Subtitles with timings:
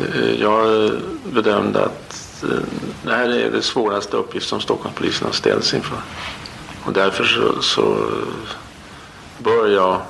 [0.00, 0.90] Eh, jag
[1.24, 2.58] bedömde att eh,
[3.02, 5.98] det här är det svåraste uppgift som Stockholmspolisen har ställts inför.
[6.84, 8.10] Och därför så, så
[9.38, 10.00] bör jag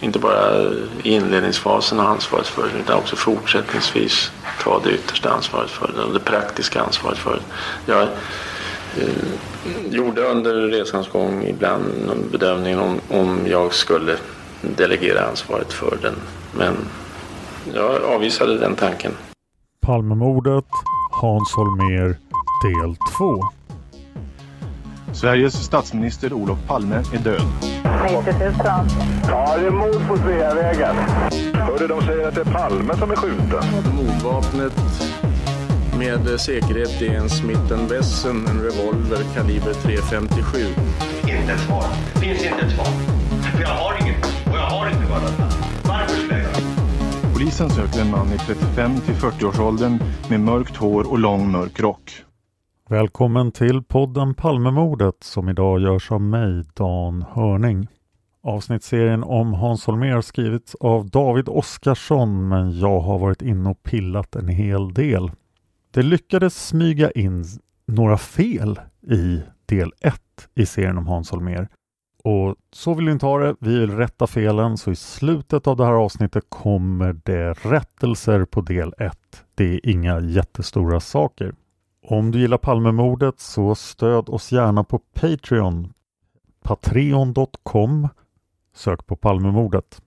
[0.00, 0.62] inte bara
[1.02, 4.30] i inledningsfasen ha ansvaret för det utan också fortsättningsvis
[4.62, 7.92] ta det yttersta ansvaret för det och det praktiska ansvaret för det.
[7.92, 8.08] Jag eh,
[9.90, 14.16] gjorde under resans gång ibland bedömningen om, om jag skulle
[14.60, 16.14] delegera ansvaret för den.
[16.52, 16.76] Men
[17.74, 19.12] jag avvisade den tanken.
[19.80, 20.64] Palmemordet,
[21.10, 22.16] Hans Holmér,
[22.64, 23.44] del 2.
[25.12, 27.42] Sveriges statsminister Olof Palme är död.
[28.02, 28.52] 90 000.
[29.28, 30.96] Ja, det är mord på Sveavägen.
[31.54, 33.64] Hörde de säger att det är Palme som är skjuten.
[33.96, 34.72] Mordvapnet
[35.98, 40.66] med säkerhet är en Smith Wesson, en revolver kaliber .357.
[41.22, 41.84] Inte ett svar.
[42.20, 42.86] Finns inte ett svar.
[43.54, 44.24] För jag har inget.
[44.24, 45.49] Och jag har inte varit
[47.40, 49.98] Polisen söker en man i 35 till 40-årsåldern
[50.30, 52.12] med mörkt hår och lång mörk rock.
[52.88, 57.88] Välkommen till podden Palmemordet som idag görs av mig, Dan Hörning.
[58.42, 64.36] Avsnittsserien om Hans Holmér skrivits av David Oskarsson men jag har varit inne och pillat
[64.36, 65.30] en hel del.
[65.90, 67.44] Det lyckades smyga in
[67.86, 70.14] några fel i del 1
[70.54, 71.68] i serien om Hans Holmér.
[72.24, 73.56] Och så vill vi inte ha det.
[73.60, 78.60] Vi vill rätta felen så i slutet av det här avsnittet kommer det rättelser på
[78.60, 79.18] del 1.
[79.54, 81.54] Det är inga jättestora saker.
[82.02, 85.92] Om du gillar Palmemordet så stöd oss gärna på Patreon.
[86.62, 88.08] Patreon.com
[88.74, 90.02] Sök på Palmemordet.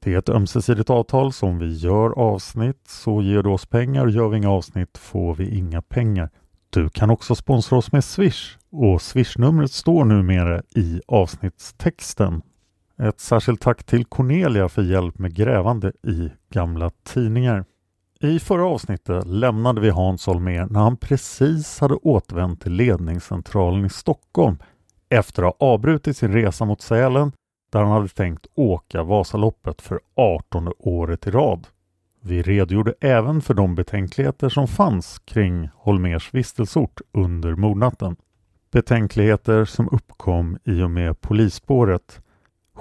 [0.00, 4.06] Det är ett ömsesidigt avtal som vi gör avsnitt så ger du oss pengar.
[4.06, 6.30] Gör vi inga avsnitt får vi inga pengar.
[6.74, 12.42] Du kan också sponsra oss med Swish och Swish-numret står numera i avsnittstexten.
[12.98, 17.64] Ett särskilt tack till Cornelia för hjälp med grävande i gamla tidningar.
[18.20, 23.90] I förra avsnittet lämnade vi Hans Holmér när han precis hade återvänt till ledningscentralen i
[23.90, 24.56] Stockholm
[25.08, 27.32] efter att ha avbrutit sin resa mot Sälen
[27.72, 31.66] där han hade tänkt åka Vasaloppet för 18 året i rad.
[32.26, 38.16] Vi redogjorde även för de betänkligheter som fanns kring Holmers vistelseort under mordnatten.
[38.72, 42.20] Betänkligheter som uppkom i och med polisspåret.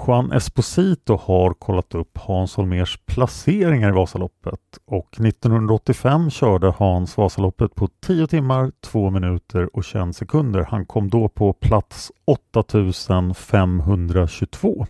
[0.07, 7.75] Juan Esposito har kollat upp Hans Holmers placeringar i Vasaloppet och 1985 körde Hans Vasaloppet
[7.75, 10.67] på 10 timmar, 2 minuter och 21 sekunder.
[10.69, 14.87] Han kom då på plats 8522.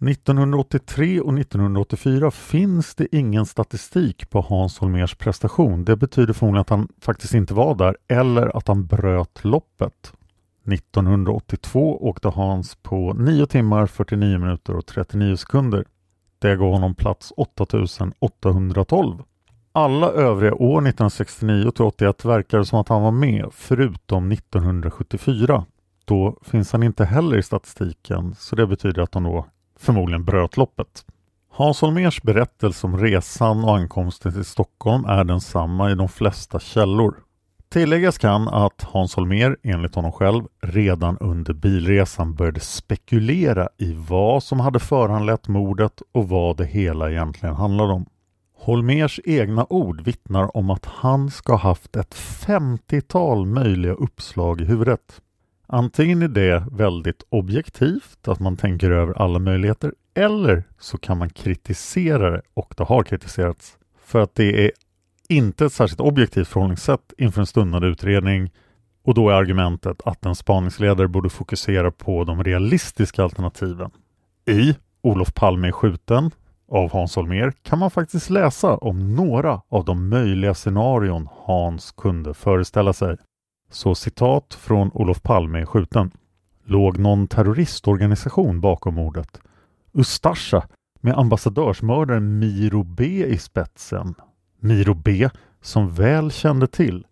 [0.00, 5.84] 1983 och 1984 finns det ingen statistik på Hans Holmers prestation.
[5.84, 10.12] Det betyder förmodligen att han faktiskt inte var där eller att han bröt loppet.
[10.72, 15.84] 1982 åkte Hans på 9 timmar 49 minuter och 39 sekunder.
[16.38, 19.22] Det gav honom plats 8812.
[19.72, 25.64] Alla övriga år 1969 till 81 verkar det som att han var med förutom 1974.
[26.04, 29.46] Då finns han inte heller i statistiken så det betyder att han då
[29.78, 31.04] förmodligen bröt loppet.
[31.50, 37.14] Hans Holmers berättelse om resan och ankomsten till Stockholm är densamma i de flesta källor.
[37.68, 44.42] Tilläggas kan att Hans Holmér enligt honom själv redan under bilresan började spekulera i vad
[44.42, 48.06] som hade föranlett mordet och vad det hela egentligen handlade om.
[48.56, 54.64] Holmers egna ord vittnar om att han ska ha haft ett 50-tal möjliga uppslag i
[54.64, 55.20] huvudet.
[55.72, 61.30] Antingen är det väldigt objektivt, att man tänker över alla möjligheter, eller så kan man
[61.30, 64.70] kritisera det, och det har kritiserats, för att det är
[65.28, 68.50] inte ett särskilt objektivt förhållningssätt inför en stundande utredning
[69.04, 73.90] och då är argumentet att en spaningsledare borde fokusera på de realistiska alternativen.
[74.50, 76.30] I Olof Palme är skjuten
[76.70, 82.34] av Hans Holmér kan man faktiskt läsa om några av de möjliga scenarion Hans kunde
[82.34, 83.16] föreställa sig.
[83.70, 86.10] Så citat från Olof Palme är skjuten.
[86.64, 89.40] Låg någon terroristorganisation bakom mordet?
[89.92, 90.68] Ustasja
[91.00, 94.14] med ambassadörsmördaren Miro B i spetsen.
[94.60, 95.28] Miro B
[95.60, 97.06] som väl kände till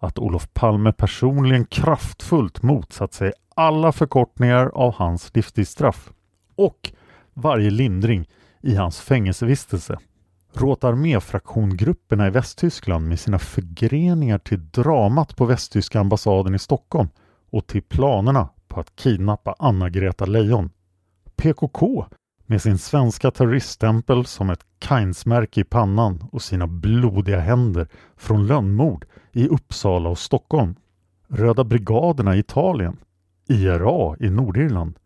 [0.00, 6.12] att Olof Palme personligen kraftfullt motsatt sig alla förkortningar av hans livstidsstraff
[6.54, 6.92] och
[7.34, 8.28] varje lindring
[8.60, 9.98] i hans fängelsevistelse.
[10.52, 17.08] Råtarmé-fraktiongrupperna i Västtyskland med sina förgreningar till dramat på västtyska ambassaden i Stockholm
[17.50, 20.70] och till planerna på att kidnappa Anna-Greta Leijon.
[21.36, 22.06] PKK
[22.46, 29.04] med sin svenska terroriststämpel som ett Kainsmärke i pannan och sina blodiga händer från lönnmord
[29.32, 30.74] i Uppsala och Stockholm.
[31.28, 32.96] Röda brigaderna i Italien.
[33.48, 34.98] IRA i Nordirland.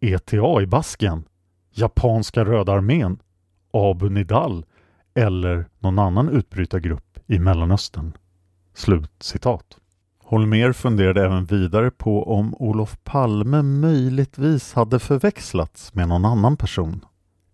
[0.00, 1.24] ETA i Baskien.
[1.70, 3.18] Japanska Röda armén.
[3.72, 4.64] Abu Nidal
[5.18, 8.12] eller någon annan utbrytargrupp i Mellanöstern.
[8.74, 9.64] Slut citat.
[10.24, 17.04] Holmer funderade även vidare på om Olof Palme möjligtvis hade förväxlats med någon annan person.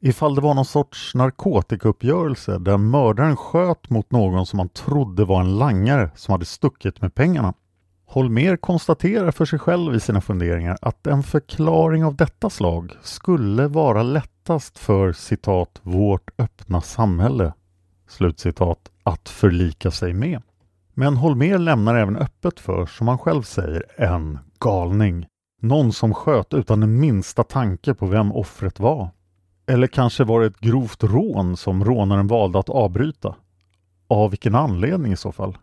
[0.00, 5.40] Ifall det var någon sorts narkotikauppgörelse där mördaren sköt mot någon som han trodde var
[5.40, 7.54] en langare som hade stuckit med pengarna.
[8.14, 13.68] Holmer konstaterar för sig själv i sina funderingar att en förklaring av detta slag skulle
[13.68, 17.52] vara lättast för citat ”vårt öppna samhälle”
[18.08, 20.42] slutcitat att förlika sig med.
[20.92, 25.26] Men Holmer lämnar även öppet för, som han själv säger, en galning.
[25.60, 29.08] Någon som sköt utan den minsta tanke på vem offret var.
[29.66, 33.34] Eller kanske var det ett grovt rån som rånaren valde att avbryta?
[34.08, 35.56] Av vilken anledning i så fall?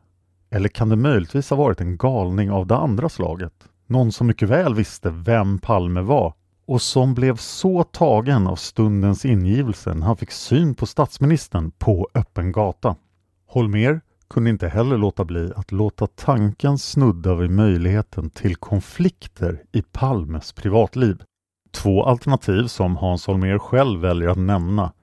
[0.52, 3.54] Eller kan det möjligtvis ha varit en galning av det andra slaget?
[3.88, 6.34] Någon som mycket väl visste vem Palme var
[6.66, 12.08] och som blev så tagen av stundens ingivelse när han fick syn på statsministern på
[12.14, 12.96] öppen gata.
[13.48, 19.82] Holmer kunde inte heller låta bli att låta tanken snudda vid möjligheten till konflikter i
[19.82, 21.22] Palmes privatliv.
[21.72, 24.94] Två alternativ som Hans Holmér själv väljer att nämna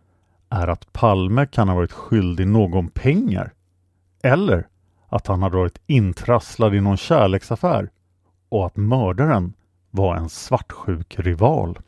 [0.50, 3.52] är att Palme kan ha varit skyldig någon pengar
[4.22, 4.66] eller
[5.08, 7.90] att han hade varit intrasslad i någon kärleksaffär
[8.48, 9.52] och att mördaren
[9.90, 11.78] var en svartsjuk rival.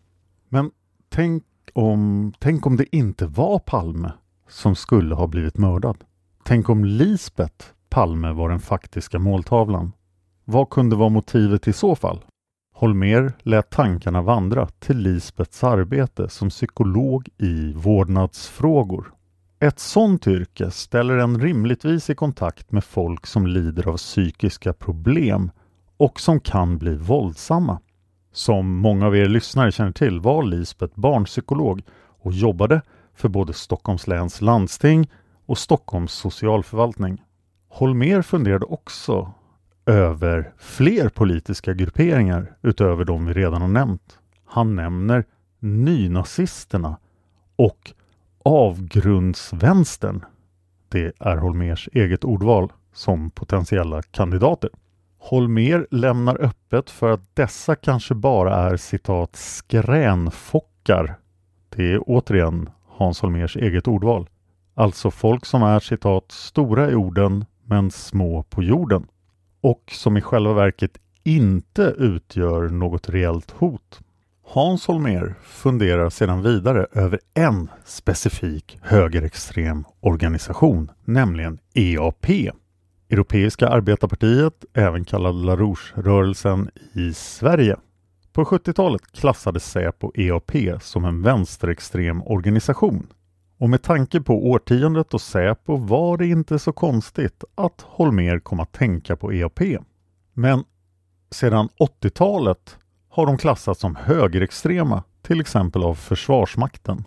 [0.49, 0.71] Men
[1.09, 1.45] tänk
[1.75, 4.13] om, tänk om det inte var Palme
[4.49, 6.05] som skulle ha blivit mördad?
[6.45, 9.93] Tänk om Lisbeth Palme var den faktiska måltavlan?
[10.45, 12.25] Vad kunde vara motivet i så fall?
[12.75, 19.13] Holmer lät tankarna vandra till Lisbets arbete som psykolog i vårdnadsfrågor.
[19.63, 25.51] Ett sådant yrke ställer en rimligtvis i kontakt med folk som lider av psykiska problem
[25.97, 27.81] och som kan bli våldsamma.
[28.33, 31.83] Som många av er lyssnare känner till var Lisbeth barnpsykolog
[32.23, 32.83] och jobbade
[33.15, 35.11] för både Stockholms läns landsting
[35.47, 37.23] och Stockholms socialförvaltning.
[37.69, 39.33] Holmer funderade också
[39.87, 44.19] över fler politiska grupperingar utöver de vi redan har nämnt.
[44.47, 45.25] Han nämner
[45.59, 46.97] nynazisterna
[47.57, 47.93] och
[48.51, 50.25] avgrundsvänstern.
[50.89, 54.71] Det är Holmers eget ordval som potentiella kandidater.
[55.19, 61.15] Holmer lämnar öppet för att dessa kanske bara är citat skränfockar.
[61.69, 64.29] Det är återigen Hans Holmers eget ordval.
[64.75, 69.07] Alltså folk som är citat stora i orden men små på jorden
[69.61, 74.01] och som i själva verket inte utgör något reellt hot.
[74.53, 82.31] Hans Holmer funderar sedan vidare över en specifik högerextrem organisation, nämligen EAP.
[83.11, 87.77] Europeiska arbetarpartiet, även kallad La Rouge-rörelsen i Sverige.
[88.33, 93.07] På 70-talet klassades Säpo EAP som en vänsterextrem organisation
[93.59, 98.61] och med tanke på årtiondet och Säpo var det inte så konstigt att Holmer kom
[98.61, 99.61] att tänka på EAP.
[100.35, 100.65] Men
[101.31, 101.69] sedan
[102.03, 102.77] 80-talet
[103.11, 107.05] har de klassats som högerextrema, till exempel av Försvarsmakten.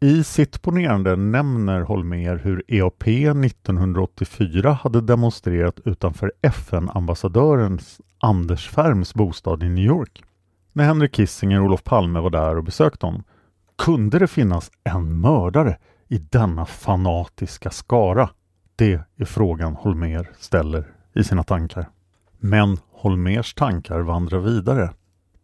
[0.00, 9.62] I sitt ponerande nämner Holmer hur EAP 1984 hade demonstrerat utanför FN-ambassadörens Anders Färms bostad
[9.62, 10.22] i New York.
[10.72, 13.22] När Henry Kissinger och Olof Palme var där och besökte honom
[13.78, 15.76] kunde det finnas en mördare
[16.08, 18.30] i denna fanatiska skara?
[18.76, 21.88] Det är frågan Holmer ställer i sina tankar.
[22.38, 24.90] Men Holmers tankar vandrar vidare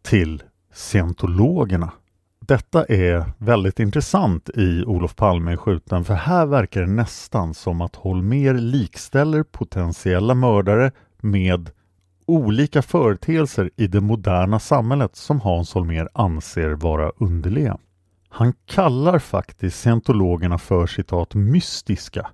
[0.07, 1.93] till scientologerna.
[2.41, 7.81] Detta är väldigt intressant i Olof Palme är skjuten för här verkar det nästan som
[7.81, 11.71] att Holmer likställer potentiella mördare med
[12.27, 17.79] olika företeelser i det moderna samhället som Hans Holmér anser vara underliga.
[18.29, 22.27] Han kallar faktiskt scientologerna för citat mystiska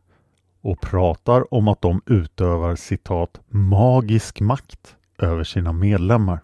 [0.62, 6.40] och pratar om att de utövar citat magisk makt över sina medlemmar.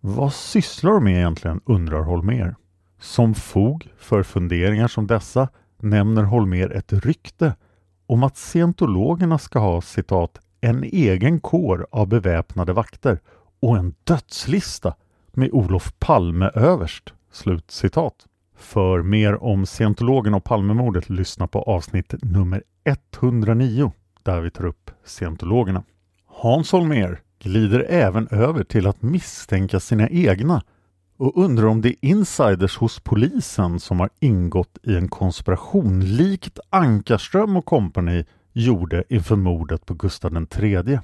[0.00, 2.54] Vad sysslar de med egentligen undrar Holmer.
[3.00, 7.54] Som fog för funderingar som dessa nämner Holmer ett rykte
[8.06, 13.20] om att scientologerna ska ha citat en egen kår av beväpnade vakter
[13.60, 14.94] och en dödslista
[15.32, 17.12] med Olof Palme överst.
[17.32, 18.14] Slut citat.
[18.56, 24.90] För mer om scientologerna och Palmemordet lyssna på avsnitt nummer 109 där vi tar upp
[25.04, 25.82] scientologerna.
[26.26, 30.62] Hans Holmér glider även över till att misstänka sina egna
[31.18, 36.58] och undrar om det är insiders hos polisen som har ingått i en konspiration likt
[36.70, 40.98] Ankarström och kompani gjorde inför mordet på Gustav III.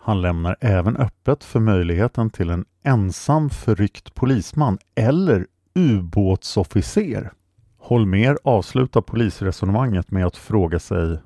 [0.00, 7.32] Han lämnar även öppet för möjligheten till en ensam förryckt polisman eller ubåtsofficer.
[7.78, 11.18] Holmer avslutar polisresonemanget med att fråga sig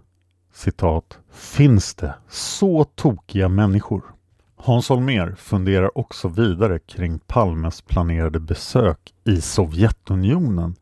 [0.53, 4.18] citat Finns det så tokiga människor?
[4.61, 10.75] Hans Holmer funderar också vidare kring Palmes planerade besök i Sovjetunionen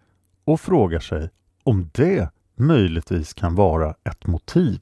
[0.45, 1.31] och frågar sig
[1.65, 4.81] om det möjligtvis kan vara ett motiv.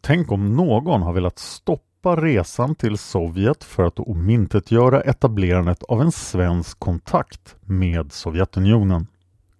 [0.00, 6.12] Tänk om någon har velat stoppa resan till Sovjet för att omintetgöra etablerandet av en
[6.12, 9.06] svensk kontakt med Sovjetunionen.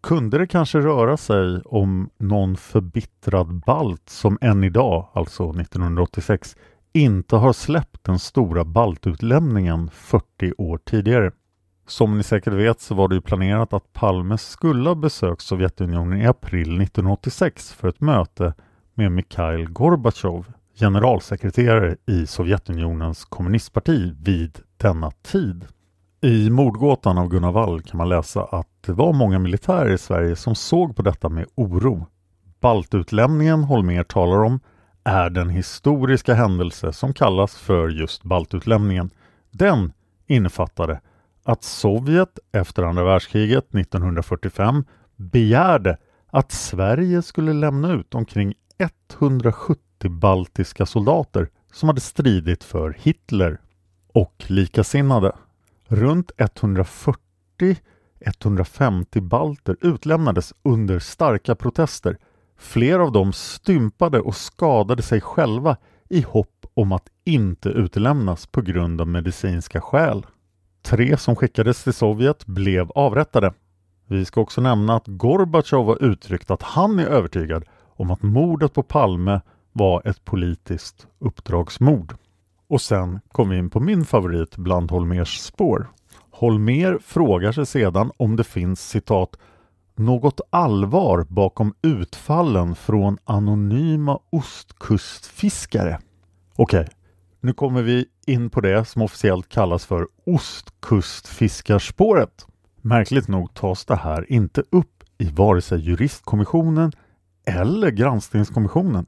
[0.02, 6.57] Kunde det kanske röra sig om någon förbittrad balt som än idag, alltså 1986,
[6.94, 11.32] inte har släppt den stora baltutlämningen 40 år tidigare?
[11.86, 16.20] Som ni säkert vet så var det ju planerat att Palme skulle ha besökt Sovjetunionen
[16.20, 18.54] i april 1986 för ett möte
[18.94, 20.46] med Mikhail Gorbatjov,
[20.80, 25.66] generalsekreterare i Sovjetunionens kommunistparti vid denna tid.
[26.20, 30.36] I mordgåtan av Gunnar Wall kan man läsa att det var många militärer i Sverige
[30.36, 32.06] som såg på detta med oro.
[32.60, 34.60] Baltutlämningen Holmer talar om
[35.04, 39.11] är den historiska händelse som kallas för just baltutlämningen.
[39.50, 39.92] Den
[40.26, 41.00] innefattade
[41.44, 44.84] att Sovjet efter andra världskriget 1945
[45.16, 45.96] begärde
[46.26, 53.61] att Sverige skulle lämna ut omkring 170 baltiska soldater som hade stridit för Hitler
[54.12, 55.32] och likasinnade.
[55.88, 56.32] Runt
[58.20, 62.18] 140-150 balter utlämnades under starka protester.
[62.64, 65.76] Flera av dem stympade och skadade sig själva
[66.09, 70.26] i hopp om att inte utlämnas på grund av medicinska skäl.
[70.83, 73.52] Tre som skickades till Sovjet blev avrättade.
[74.06, 77.64] Vi ska också nämna att Gorbatjov har uttryckt att han är övertygad
[77.97, 79.40] om att mordet på Palme
[79.73, 82.14] var ett politiskt uppdragsmord.
[82.68, 85.88] Och sen kom vi in på min favorit bland Holmers spår.
[86.30, 89.37] Holmer frågar sig sedan om det finns citat
[89.96, 95.98] något allvar bakom utfallen från anonyma ostkustfiskare.
[96.56, 96.94] Okej, okay,
[97.40, 102.46] nu kommer vi in på det som officiellt kallas för Ostkustfiskarspåret.
[102.80, 106.92] Märkligt nog tas det här inte upp i vare sig juristkommissionen
[107.46, 109.06] eller granskningskommissionen.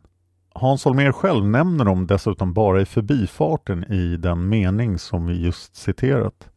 [0.54, 5.76] Hans Holmér själv nämner dem dessutom bara i förbifarten i den mening som vi just
[5.76, 6.48] citerat.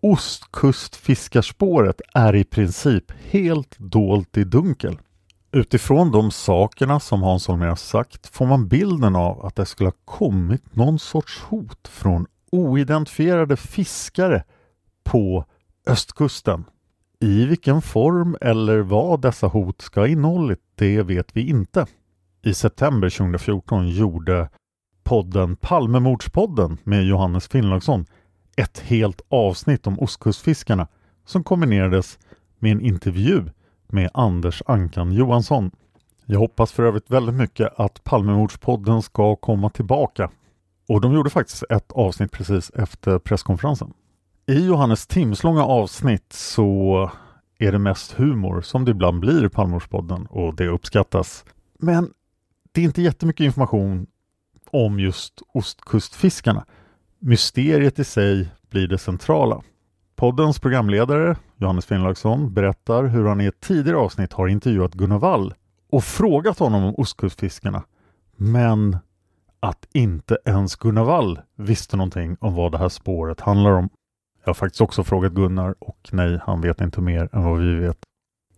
[0.00, 4.98] Ostkustfiskarspåret är i princip helt dolt i dunkel.
[5.52, 9.88] Utifrån de sakerna som Hans Holmér har sagt får man bilden av att det skulle
[9.88, 14.44] ha kommit någon sorts hot från oidentifierade fiskare
[15.04, 15.44] på
[15.86, 16.64] östkusten.
[17.20, 21.86] I vilken form eller vad dessa hot ska ha innehållit, det vet vi inte.
[22.42, 24.48] I september 2014 gjorde
[25.02, 28.06] podden Palmemordspodden med Johannes Finnlaugsson
[28.58, 30.88] ett helt avsnitt om ostkustfiskarna
[31.26, 32.18] som kombinerades
[32.58, 33.44] med en intervju
[33.86, 35.70] med Anders Ankan Johansson.
[36.24, 40.30] Jag hoppas för övrigt väldigt mycket att Palmemordspodden ska komma tillbaka.
[40.88, 43.92] Och de gjorde faktiskt ett avsnitt precis efter presskonferensen.
[44.46, 47.10] I Johannes timslånga avsnitt så
[47.58, 51.44] är det mest humor som det ibland blir i Palmemordspodden och det uppskattas.
[51.78, 52.10] Men
[52.72, 54.06] det är inte jättemycket information
[54.70, 56.64] om just ostkustfiskarna.
[57.20, 59.62] Mysteriet i sig blir det centrala.
[60.16, 65.54] Poddens programledare Johannes Finnlaugsson berättar hur han i ett tidigare avsnitt har intervjuat Gunnar Wall
[65.90, 67.82] och frågat honom om ostkustfiskarna.
[68.36, 68.96] Men
[69.60, 73.88] att inte ens Gunnar Wall visste någonting om vad det här spåret handlar om.
[74.44, 77.74] Jag har faktiskt också frågat Gunnar och nej, han vet inte mer än vad vi
[77.74, 77.98] vet.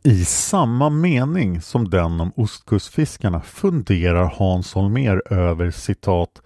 [0.02, 6.42] I samma mening som den om ostkustfiskarna funderar Hans Holmér över citat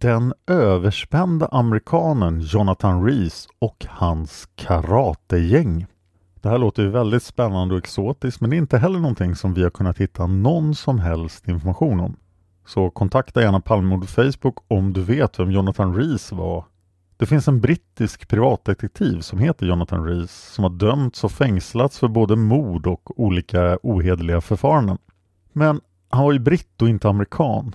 [0.00, 5.86] den överspända amerikanen Jonathan Rees och hans karategäng.
[6.34, 9.54] Det här låter ju väldigt spännande och exotiskt men det är inte heller någonting som
[9.54, 12.16] vi har kunnat hitta någon som helst information om.
[12.66, 16.64] Så kontakta gärna Palmemord Facebook om du vet vem Jonathan Rees var.
[17.16, 22.08] Det finns en brittisk privatdetektiv som heter Jonathan Rees som har dömts och fängslats för
[22.08, 24.98] både mord och olika ohederliga förfaranden.
[25.52, 25.80] Men
[26.10, 27.74] han var ju britt och inte amerikan.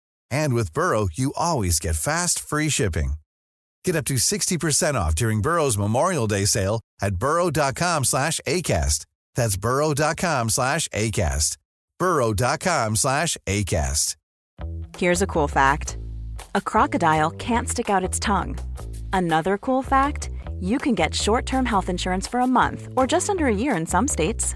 [0.31, 3.13] And with Burrow, you always get fast, free shipping.
[3.83, 9.05] Get up to 60% off during Burrow's Memorial Day sale at burrow.com slash ACAST.
[9.35, 11.57] That's burrow.com slash ACAST.
[11.99, 14.15] burrow.com slash ACAST.
[14.97, 15.97] Here's a cool fact.
[16.53, 18.57] A crocodile can't stick out its tongue.
[19.13, 23.47] Another cool fact, you can get short-term health insurance for a month or just under
[23.47, 24.55] a year in some states.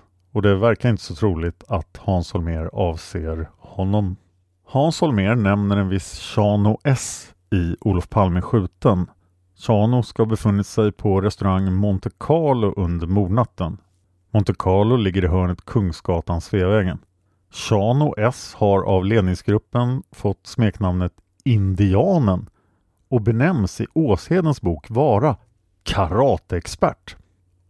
[0.31, 4.15] och det verkar inte så troligt att Hans Holmér avser honom.
[4.65, 9.09] Hans Holmér nämner en viss Chano S i Olof Palme skjuten.
[9.57, 13.77] Chano ska ha befunnit sig på restaurang Monte Carlo under mordnatten.
[14.31, 16.99] Monte Carlo ligger i hörnet Kungsgatan Sveavägen.
[17.51, 21.13] Chano S har av ledningsgruppen fått smeknamnet
[21.43, 22.49] Indianen
[23.09, 25.37] och benämns i Åshedens bok vara
[25.83, 27.15] karateexpert.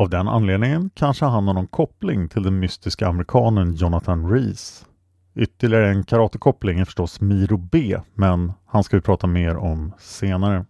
[0.01, 4.85] Av den anledningen kanske han har någon koppling till den mystiska amerikanen Jonathan Rees.
[5.35, 10.65] Ytterligare en karatekoppling är förstås Miro B, men han ska vi prata mer om senare.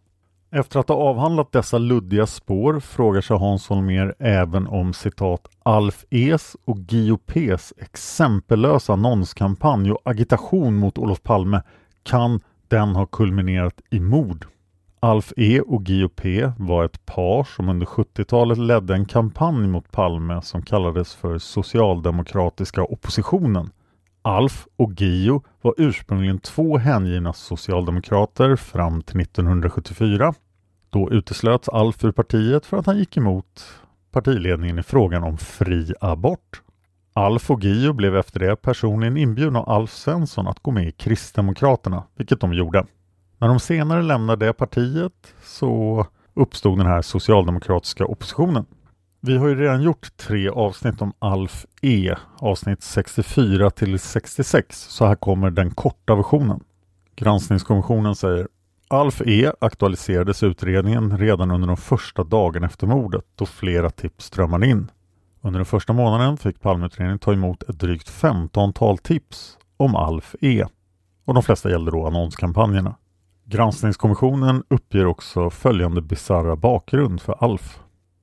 [0.51, 6.05] Efter att ha avhandlat dessa luddiga spår frågar sig Hans Holmér även om citat Alf
[6.09, 11.61] E's och Gio P's exempellösa annonskampanj och agitation mot Olof Palme
[12.03, 14.47] kan den ha kulminerat i mord.
[15.03, 19.91] Alf E och Guillou P var ett par som under 70-talet ledde en kampanj mot
[19.91, 23.69] Palme som kallades för Socialdemokratiska oppositionen.
[24.21, 30.33] Alf och Gio var ursprungligen två hängivna socialdemokrater fram till 1974.
[30.89, 33.63] Då uteslöts Alf ur partiet för att han gick emot
[34.11, 36.61] partiledningen i frågan om fri abort.
[37.13, 40.91] Alf och Gio blev efter det personligen inbjudna av Alf Svensson att gå med i
[40.91, 42.85] Kristdemokraterna, vilket de gjorde.
[43.41, 48.65] När de senare lämnade det partiet så uppstod den här socialdemokratiska oppositionen.
[49.21, 55.05] Vi har ju redan gjort tre avsnitt om Alf E, avsnitt 64 till 66, så
[55.05, 56.63] här kommer den korta versionen.
[57.15, 58.47] Granskningskommissionen säger
[58.87, 64.67] Alf E aktualiserades utredningen redan under de första dagarna efter mordet då flera tips strömmade
[64.67, 64.91] in.
[65.41, 70.65] Under den första månaden fick Palmeutredningen ta emot ett drygt 15-tal tips om Alf E.
[71.25, 72.95] Och de flesta gällde då annonskampanjerna.
[73.45, 77.79] Granskningskommissionen uppger också följande bizarra bakgrund för Alf.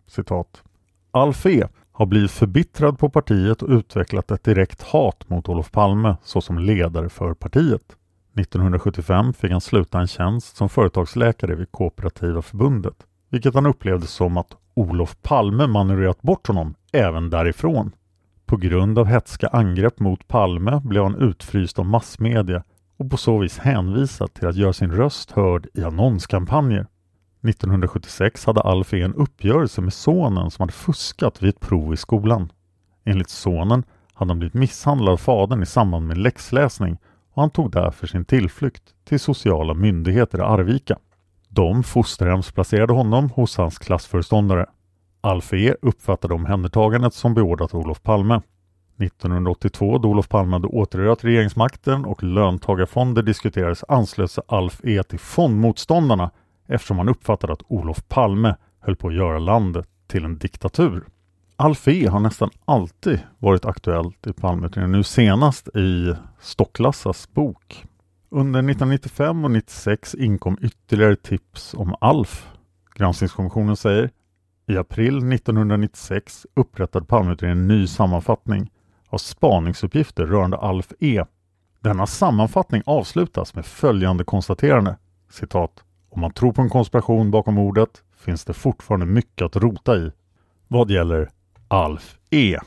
[0.07, 0.63] Citat.
[1.11, 6.17] Alf E har blivit förbittrad på partiet och utvecklat ett direkt hat mot Olof Palme
[6.23, 7.97] såsom ledare för partiet.
[8.41, 12.97] 1975 fick han sluta en tjänst som företagsläkare vid Kooperativa förbundet,
[13.31, 17.93] vilket han upplevde som att Olof Palme manövrerat bort honom även därifrån.
[18.47, 22.63] På grund av hetska angrepp mot Palme blev han utfryst av massmedia
[22.99, 26.87] och på så vis hänvisad till att göra sin röst hörd i annonskampanjer.
[27.43, 31.97] 1976 hade Alf E en uppgörelse med sonen som hade fuskat vid ett prov i
[31.97, 32.53] skolan.
[33.05, 33.85] Enligt sonen
[34.15, 36.99] hade han blivit misshandlad av fadern i samband med läxläsning
[37.35, 40.99] och han tog därför sin tillflykt till sociala myndigheter i Arvika.
[41.49, 44.67] De fosterhemsplacerade honom hos hans klassföreståndare.
[45.21, 48.41] Alf E uppfattade omhändertagandet som beordrat Olof Palme.
[48.99, 55.19] 1982 då Olof Palme hade återerövrat regeringsmakten och löntagarfonder diskuterades anslöt sig Alf E till
[55.19, 56.31] fondmotståndarna
[56.69, 61.05] eftersom han uppfattade att Olof Palme höll på att göra landet till en diktatur.
[61.57, 67.85] Alf E har nästan alltid varit aktuellt i Palmeutredningen, nu senast i Stocklassas bok.
[68.31, 72.49] Under 1995 och 96 inkom ytterligare tips om Alf.
[72.95, 74.11] Granskningskommissionen säger
[74.67, 78.71] i april 1996 upprättade Palmeutredningen en ny sammanfattning
[79.09, 81.25] av spaningsuppgifter rörande Alf E.
[81.81, 84.97] Denna sammanfattning avslutas med följande konstaterande
[85.31, 89.97] citat om man tror på en konspiration bakom mordet finns det fortfarande mycket att rota
[89.97, 90.13] i
[90.69, 91.31] vad gäller
[91.69, 92.59] Alf E.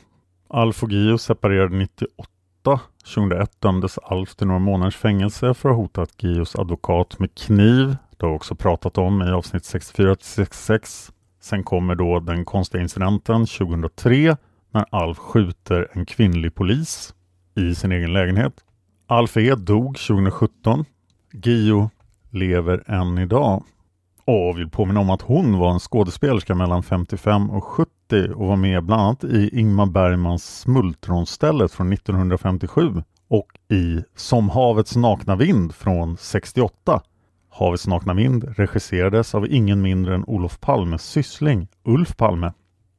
[0.48, 2.80] Alf och Gio separerade 98.
[3.14, 7.96] 2001 dömdes Alf till några månaders fängelse för att ha hotat Gios advokat med kniv.
[8.16, 11.12] Det har vi också pratat om i avsnitt 64-66.
[11.40, 14.36] Sen kommer då den konstiga incidenten 2003
[14.72, 17.14] när Alf skjuter en kvinnlig polis
[17.54, 18.52] i sin egen lägenhet.
[19.06, 20.84] Alf E dog 2017.
[21.32, 21.90] Gio
[22.30, 23.64] lever än idag.
[24.24, 27.90] Och vill påminna om att hon var en skådespelerska mellan 55 och 70
[28.34, 34.96] och var med bland annat i Ingmar Bergmans Smultronstället från 1957 och i Som havets
[34.96, 37.02] nakna vind från 68.
[37.48, 42.52] Havets nakna vind regisserades av ingen mindre än Olof Palmes syssling Ulf Palme.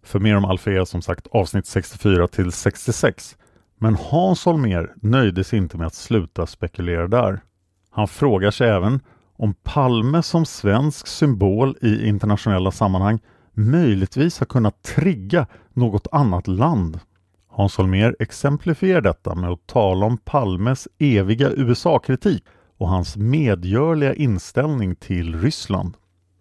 [0.04, 3.38] För mer om Alfea som sagt avsnitt 64 till 66.
[3.78, 7.42] Men Hans Holmér nöjde sig inte med att sluta spekulera där.
[7.90, 9.00] Han frågar sig även
[9.36, 13.20] om Palme som svensk symbol i internationella sammanhang
[13.54, 17.00] möjligtvis har kunnat trigga något annat land.
[17.48, 22.44] Hans Holmér exemplifierar detta med att tala om Palmes eviga USA-kritik
[22.78, 25.94] och hans medgörliga inställning till Ryssland.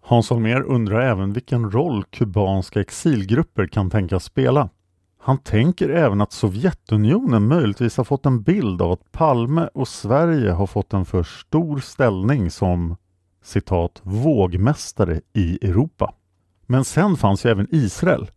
[0.05, 4.69] Hans Holmér undrar även vilken roll kubanska exilgrupper kan tänkas spela.
[5.19, 10.51] Han tänker även att Sovjetunionen möjligtvis har fått en bild av att Palme och Sverige
[10.51, 12.95] har fått en för stor ställning som
[13.43, 16.13] citat vågmästare i Europa.
[16.65, 18.31] Men sen fanns ju även Israel.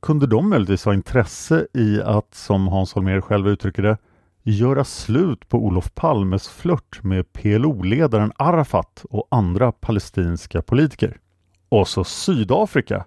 [0.00, 3.96] Kunde de möjligtvis ha intresse i att, som Hans Holmér själv uttrycker det,
[4.42, 11.16] göra slut på Olof Palmes flört med PLO-ledaren Arafat och andra palestinska politiker?
[11.68, 13.04] Och så Sydafrika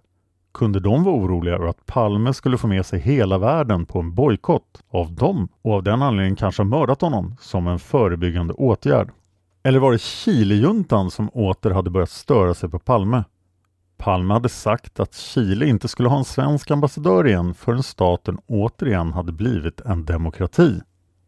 [0.54, 4.14] kunde de vara oroliga över att Palme skulle få med sig hela världen på en
[4.14, 9.12] bojkott av dem och av den anledningen kanske mördat honom som en förebyggande åtgärd.
[9.64, 13.24] Eller var det Chilejuntan som åter hade börjat störa sig på Palme?
[13.98, 19.14] Palme hade sagt att Chile inte skulle ha en svensk ambassadör igen förrän staten återigen
[19.14, 20.82] hade blivit en demokrati.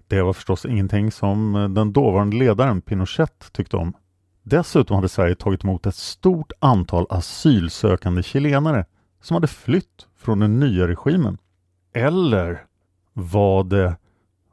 [0.08, 3.93] Det var förstås ingenting som eh, den dåvarande ledaren Pinochet tyckte om.
[4.43, 8.86] Dessutom hade Sverige tagit emot ett stort antal asylsökande chilenare
[9.22, 11.38] som hade flytt från den nya regimen.
[11.93, 12.65] Eller
[13.13, 13.96] var det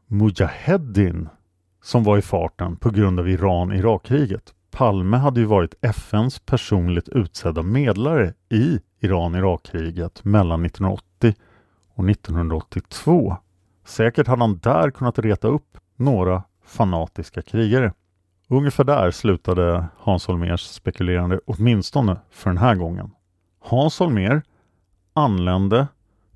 [0.07, 1.29] Mujaheddin
[1.83, 4.55] som var i farten på grund av Iran-Irak-kriget?
[4.71, 11.35] Palme hade ju varit FNs personligt utsedda medlare i Iran-Irak-kriget mellan 1980
[11.95, 13.37] och 1982.
[13.85, 17.93] Säkert hade han där kunnat reta upp några fanatiska krigare.
[18.49, 23.11] Ungefär där slutade Hans Holmers spekulerande, åtminstone för den här gången.
[23.61, 24.43] Hans Holmér
[25.15, 25.87] anlände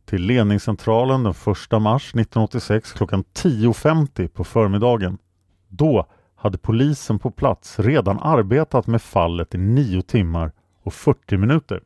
[0.04, 5.18] till ledningscentralen den 1 mars 1986 klockan 10.50 på förmiddagen.
[5.68, 11.80] Då hade polisen på plats redan arbetat med fallet i 9 timmar och 40 minuter.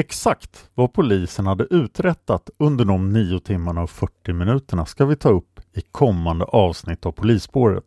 [0.00, 5.28] Exakt vad polisen hade uträttat under de 9 timmarna och 40 minuterna ska vi ta
[5.28, 7.84] upp i kommande avsnitt av Polisspåret.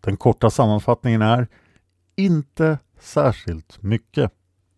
[0.00, 1.48] Den korta sammanfattningen är
[2.16, 4.32] inte särskilt mycket.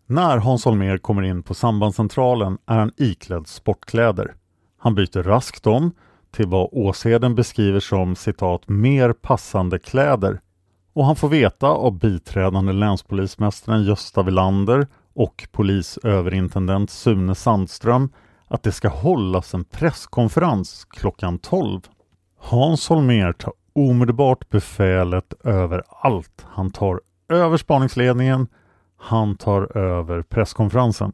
[0.07, 4.35] När Hans Holmér kommer in på sambandscentralen är han iklädd sportkläder.
[4.79, 5.93] Han byter raskt om
[6.31, 10.41] till vad Åsheden beskriver som citat mer passande kläder
[10.93, 18.09] och han får veta av biträdande länspolismästaren Gösta Villander och polisöverintendent Sune Sandström
[18.49, 21.81] att det ska hållas en presskonferens klockan 12.
[22.39, 26.47] Hans Holmér tar omedelbart befälet över allt.
[26.49, 28.49] Han tar över spaningsledningen,
[28.97, 31.13] han tar över presskonferensen.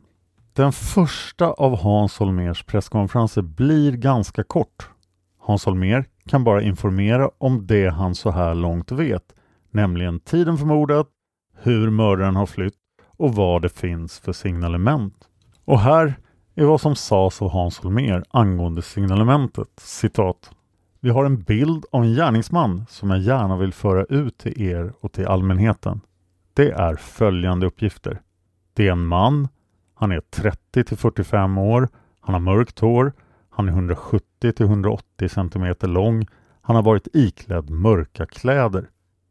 [0.52, 4.88] Den första av Hans Holmers presskonferenser blir ganska kort.
[5.38, 9.34] Hans Holmér kan bara informera om det han så här långt vet,
[9.70, 11.06] nämligen tiden för mordet,
[11.62, 12.74] hur mördaren har flytt
[13.18, 15.28] och vad det finns för signalement.
[15.64, 16.14] Och här
[16.54, 19.68] är vad som sades av Hans Holmér angående signalementet.
[19.76, 20.50] Citat.
[21.00, 24.92] Vi har en bild av en gärningsman som jag gärna vill föra ut till er
[25.00, 26.00] och till allmänheten.
[26.54, 28.20] Det är följande uppgifter.
[28.72, 29.48] Det är en man,
[29.94, 31.88] han är 30 till 45 år,
[32.20, 33.12] han har mörkt hår,
[33.50, 36.26] han är 170 till 180 cm lång,
[36.60, 38.88] han har varit iklädd mörka kläder.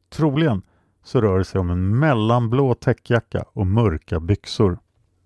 [0.10, 0.62] Troligen
[1.08, 4.80] så rör det sig om en mellanblå täckjacka och mörka byxor.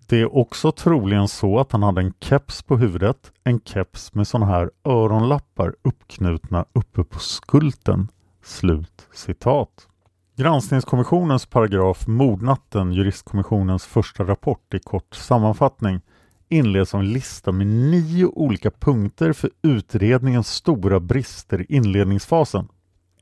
[0.06, 4.28] Det är också troligen så att han hade en keps på huvudet, en keps med
[4.28, 8.08] sådana här öronlappar uppknutna uppe på skulten.
[8.44, 9.88] Slut citat.
[10.36, 16.00] Granskningskommissionens paragraf Mordnatten, juristkommissionens första rapport i kort sammanfattning,
[16.48, 22.68] inleds som en lista med nio olika punkter för utredningens stora brister i inledningsfasen.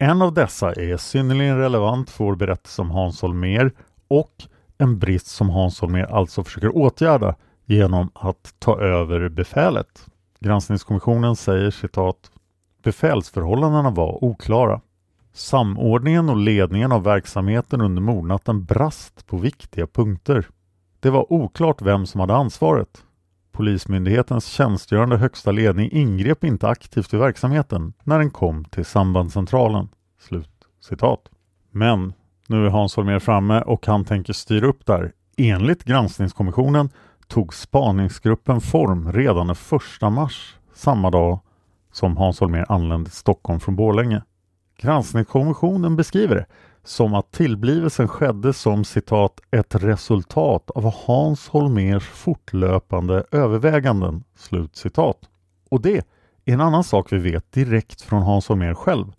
[0.03, 3.73] En av dessa är synnerligen relevant för vår berättelse om Hans Holmér
[4.09, 4.33] och
[4.79, 7.35] en brist som Hans Holmér alltså försöker åtgärda
[7.65, 10.07] genom att ta över befälet.
[10.39, 12.31] Granskningskommissionen säger citat
[12.83, 14.81] Befälsförhållandena var oklara.
[15.33, 20.47] Samordningen och ledningen av verksamheten under mordnatten brast på viktiga punkter.
[21.01, 23.05] Det var oklart vem som hade ansvaret.
[23.61, 29.89] Polismyndighetens tjänstgörande högsta ledning ingrep inte aktivt i verksamheten när den kom till sambandscentralen.
[30.21, 31.21] Slut citat.
[31.71, 32.13] Men
[32.49, 35.13] nu är Hans Holmér framme och han tänker styra upp där.
[35.37, 36.91] Enligt granskningskommissionen
[37.29, 39.57] tog spaningsgruppen form redan den
[40.03, 41.41] 1 mars, samma dag
[41.93, 44.23] som Hans Holmér anlände till Stockholm från Borlänge.
[44.79, 46.47] Granskningskommissionen beskriver det
[46.85, 54.25] som att tillblivelsen skedde som citat ett resultat av Hans Holmers fortlöpande överväganden.
[54.37, 55.19] Slut citat.
[55.71, 55.97] Och det
[56.45, 59.13] är en annan sak vi vet direkt från Hans Holmér själv.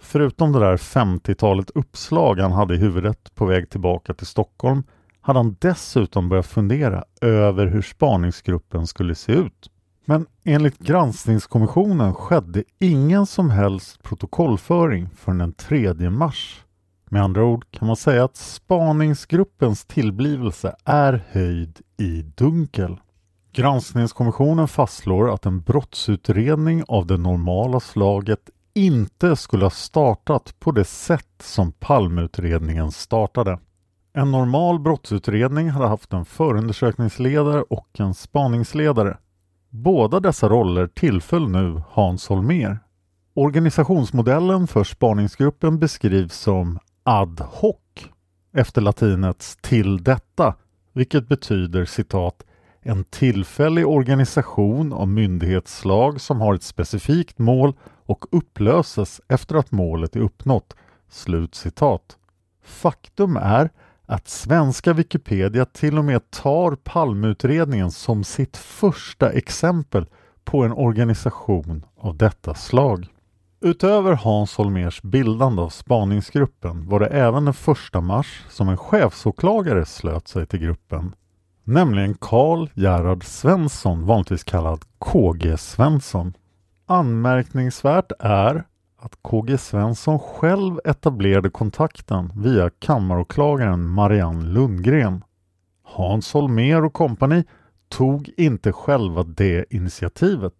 [0.00, 4.82] Förutom det där 50-talet uppslag han hade i huvudet på väg tillbaka till Stockholm
[5.20, 9.70] hade han dessutom börjat fundera över hur spaningsgruppen skulle se ut.
[10.04, 16.64] Men enligt granskningskommissionen skedde ingen som helst protokollföring förrän den 3 mars.
[17.10, 22.96] Med andra ord kan man säga att spaningsgruppens tillblivelse är höjd i dunkel.
[23.52, 30.84] Granskningskommissionen fastslår att en brottsutredning av det normala slaget inte skulle ha startat på det
[30.84, 33.58] sätt som Palmeutredningen startade.
[34.12, 39.18] En normal brottsutredning hade haft en förundersökningsledare och en spaningsledare.
[39.70, 42.78] Båda dessa roller tillföll nu Hans Holmér.
[43.34, 47.76] Organisationsmodellen för spaningsgruppen beskrivs som ad hoc
[48.54, 50.54] efter latinets till detta,
[50.92, 52.44] vilket betyder citat
[52.80, 57.72] en tillfällig organisation av myndighetsslag som har ett specifikt mål
[58.06, 60.76] och upplöses efter att målet är uppnått.
[61.10, 62.16] Slut citat.
[62.64, 63.70] Faktum är
[64.06, 70.06] att svenska Wikipedia till och med tar Palmeutredningen som sitt första exempel
[70.44, 73.06] på en organisation av detta slag.
[73.60, 77.54] Utöver Hans Holmers bildande av spaningsgruppen var det även den
[77.94, 81.14] 1 mars som en chefsåklagare slöt sig till gruppen.
[81.64, 86.34] Nämligen Karl Gerhard Svensson, vanligtvis kallad KG Svensson.
[86.86, 88.64] Anmärkningsvärt är
[88.98, 95.24] att KG Svensson själv etablerade kontakten via kammaråklagaren Marianne Lundgren.
[95.82, 97.44] Hans Holmer och kompani
[97.88, 100.54] tog inte själva det initiativet.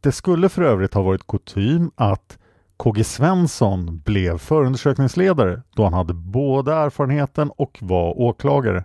[0.00, 2.38] Det skulle för övrigt ha varit kutym att
[2.76, 8.84] KG Svensson blev förundersökningsledare då han hade både erfarenheten och var åklagare.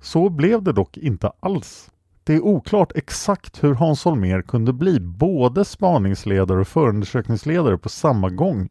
[0.00, 1.90] Så blev det dock inte alls.
[2.24, 8.30] Det är oklart exakt hur Hans Holmér kunde bli både spaningsledare och förundersökningsledare på samma
[8.30, 8.68] gång.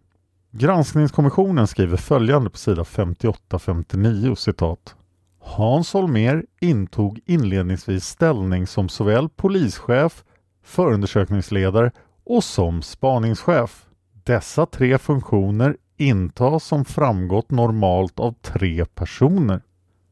[0.52, 4.96] Granskningskommissionen skriver följande på sida 58-59 citat.
[5.40, 10.24] Hans Holmér intog inledningsvis ställning som såväl polischef,
[10.64, 11.92] förundersökningsledare
[12.26, 13.86] och som spaningschef.
[14.24, 19.62] Dessa tre funktioner intas som framgått normalt av tre personer.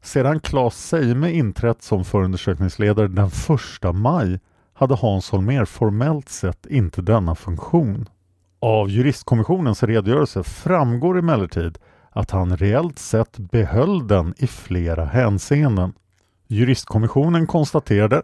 [0.02, 3.30] Sedan Claes Seime inträtt som förundersökningsledare den
[3.84, 4.40] 1 maj
[4.74, 8.08] hade Hans Holmér formellt sett inte denna funktion.
[8.60, 11.78] Av juristkommissionens redogörelse framgår emellertid
[12.10, 15.92] att han reellt sett behöll den i flera hänseenden.
[16.48, 18.22] Juristkommissionen konstaterade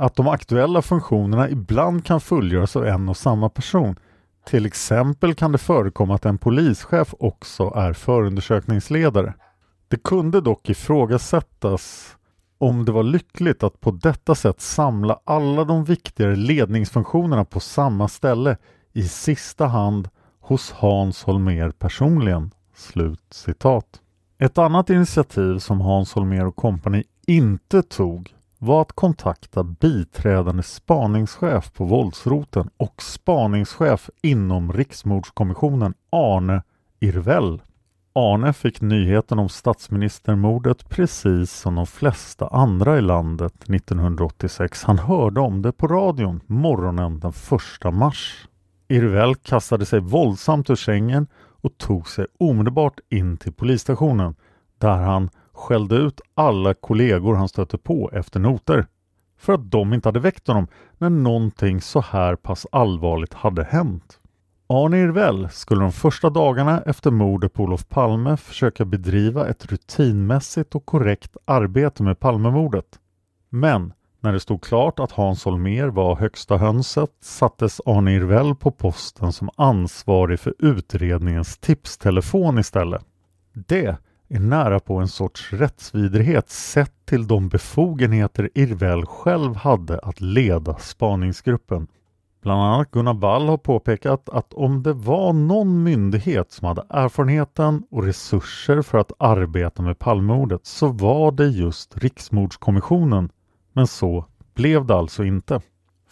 [0.00, 3.96] att de aktuella funktionerna ibland kan fullgöras av en och samma person.
[4.46, 9.34] Till exempel kan det förekomma att en polischef också är förundersökningsledare.
[9.88, 12.16] Det kunde dock ifrågasättas
[12.58, 18.08] om det var lyckligt att på detta sätt samla alla de viktigare ledningsfunktionerna på samma
[18.08, 18.56] ställe
[18.92, 20.08] i sista hand
[20.40, 22.50] hos Hans Holmér personligen.
[22.74, 23.86] Slut citat.
[24.38, 31.72] Ett annat initiativ som Hans Holmér och kompani inte tog var att kontakta biträdande spaningschef
[31.72, 36.62] på våldsroten och spaningschef inom Riksmordskommissionen Arne
[37.00, 37.62] Irvell.
[38.12, 44.84] Arne fick nyheten om statsministermordet precis som de flesta andra i landet 1986.
[44.84, 47.32] Han hörde om det på radion morgonen den
[47.84, 48.48] 1 mars.
[48.88, 51.26] Irvell kastade sig våldsamt ur sängen
[51.62, 54.34] och tog sig omedelbart in till polisstationen
[54.78, 58.86] där han skällde ut alla kollegor han stötte på efter noter
[59.38, 60.66] för att de inte hade väckt honom
[60.98, 64.20] när någonting så här pass allvarligt hade hänt.
[64.66, 70.74] Arne Irvell skulle de första dagarna efter mordet på Olof Palme försöka bedriva ett rutinmässigt
[70.74, 72.98] och korrekt arbete med Palmemordet.
[73.48, 78.70] Men när det stod klart att Hans Holmér var högsta hönset sattes Arne Irvell på
[78.70, 83.04] posten som ansvarig för utredningens tipstelefon istället.
[83.52, 83.96] Det
[84.30, 90.76] är nära på en sorts rättsvidrighet sett till de befogenheter Irvell själv hade att leda
[90.78, 91.86] spaningsgruppen.
[92.42, 97.82] Bland annat Gunnar Wall har påpekat att om det var någon myndighet som hade erfarenheten
[97.90, 103.30] och resurser för att arbeta med Palmemordet så var det just Riksmordskommissionen.
[103.72, 105.60] Men så blev det alltså inte.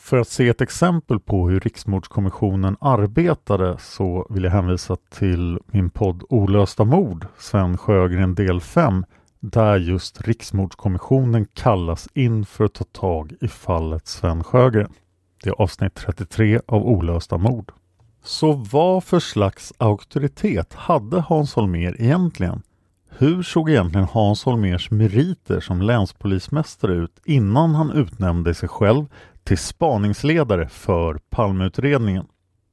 [0.09, 5.90] För att se ett exempel på hur Riksmordskommissionen arbetade så vill jag hänvisa till min
[5.90, 9.05] podd Olösta mord, Sven Sjögren del 5,
[9.40, 14.92] där just Riksmordskommissionen kallas in för att ta tag i fallet Sven Sjögren.
[15.42, 17.73] Det är avsnitt 33 av Olösta mord.
[18.25, 22.62] Så vad för slags auktoritet hade Hans Holmér egentligen?
[23.11, 29.07] Hur såg egentligen Hans Holmers meriter som länspolismästare ut innan han utnämnde sig själv
[29.48, 32.26] till spaningsledare för Palmeutredningen?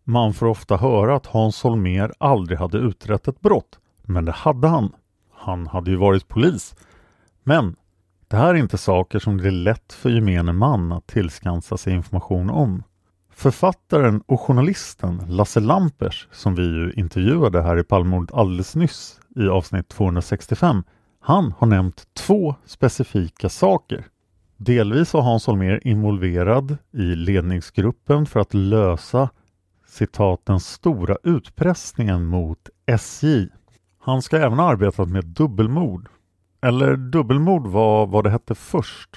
[0.04, 4.68] Man får ofta höra att Hans Holmér aldrig hade utrett ett brott, men det hade
[4.68, 4.92] han.
[5.34, 6.76] Han hade ju varit polis.
[7.44, 7.76] Men
[8.28, 11.94] det här är inte saker som det är lätt för gemene man att tillskansa sig
[11.94, 12.84] information om.
[13.34, 19.48] Författaren och journalisten Lasse Lampers, som vi ju intervjuade här i Palmemordet alldeles nyss i
[19.48, 20.84] avsnitt 265,
[21.20, 24.06] han har nämnt två specifika saker.
[24.66, 29.30] Delvis var Hans Holmér involverad i ledningsgruppen för att lösa
[29.88, 33.48] citat den stora utpressningen mot SJ.
[34.00, 36.10] Han ska även ha arbetat med dubbelmord
[36.62, 39.10] eller dubbelmord var vad det hette först.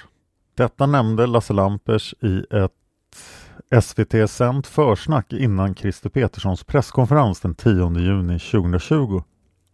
[0.55, 8.39] Detta nämnde Lasse Lampers i ett SVT-sänt försnack innan Christer Peterssons presskonferens den 10 juni
[8.39, 9.21] 2020.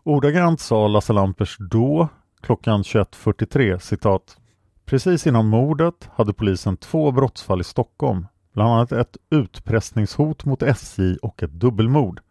[0.04, 2.08] Ordagrant sa Lasse Lampers då,
[2.42, 4.38] klockan 21.43, citat.
[4.86, 11.18] Precis innan mordet hade polisen två brottsfall i Stockholm, bland annat ett utpressningshot mot SJ
[11.18, 12.22] och ett dubbelmord.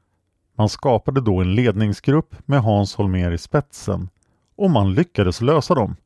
[0.56, 4.08] Man skapade då en ledningsgrupp med Hans Holmér i spetsen
[4.56, 5.96] och man lyckades lösa dem.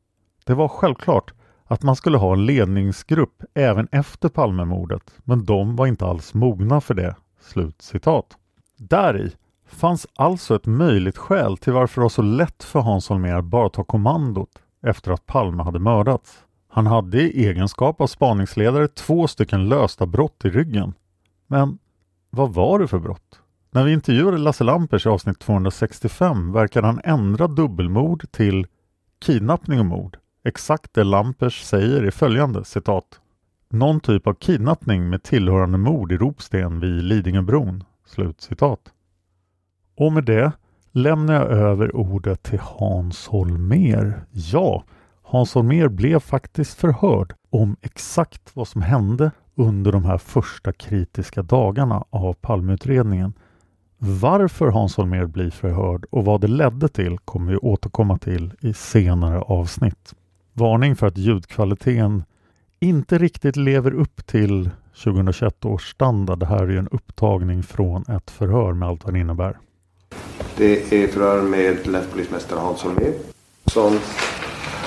[0.45, 1.33] Det var självklart
[1.65, 6.81] att man skulle ha en ledningsgrupp även efter Palmemordet, men de var inte alls mogna
[6.81, 8.37] för det." Slut citat.
[8.77, 9.31] Där
[9.67, 13.45] fanns alltså ett möjligt skäl till varför det var så lätt för Hans Holmér att
[13.45, 14.51] bara ta kommandot
[14.89, 16.45] efter att Palme hade mördats.
[16.69, 20.95] Han hade i egenskap av spaningsledare två stycken lösta brott i ryggen.
[21.47, 21.79] Men
[22.31, 23.41] vad var det för brott?
[23.71, 28.67] När vi intervjuade Lasse Lampers i avsnitt 265 verkade han ändra dubbelmord till
[29.19, 30.17] kidnappning och mord.
[30.45, 33.21] Exakt det Lampers säger är följande citat.
[33.71, 37.85] Någon typ av kidnappning med tillhörande mord i Ropsten vid Lidingöbron.
[38.07, 38.81] Slut citat.
[39.97, 40.53] Och med det
[40.93, 44.25] lämnar jag över ordet till Hans Holmer.
[44.31, 44.85] Ja,
[45.23, 51.43] Hans Holmer blev faktiskt förhörd om exakt vad som hände under de här första kritiska
[51.43, 53.33] dagarna av Palmeutredningen.
[53.99, 58.73] Varför Hans Holmér blir förhörd och vad det ledde till kommer vi återkomma till i
[58.73, 60.15] senare avsnitt.
[60.53, 62.25] Varning för att ljudkvaliteten
[62.81, 64.71] inte riktigt lever upp till
[65.05, 66.39] 2021 års standard.
[66.39, 69.59] Det här är en upptagning från ett förhör med allt vad det innebär.
[70.59, 73.13] Det är förhör med länspolismästare Hans Holmér,
[73.67, 73.99] som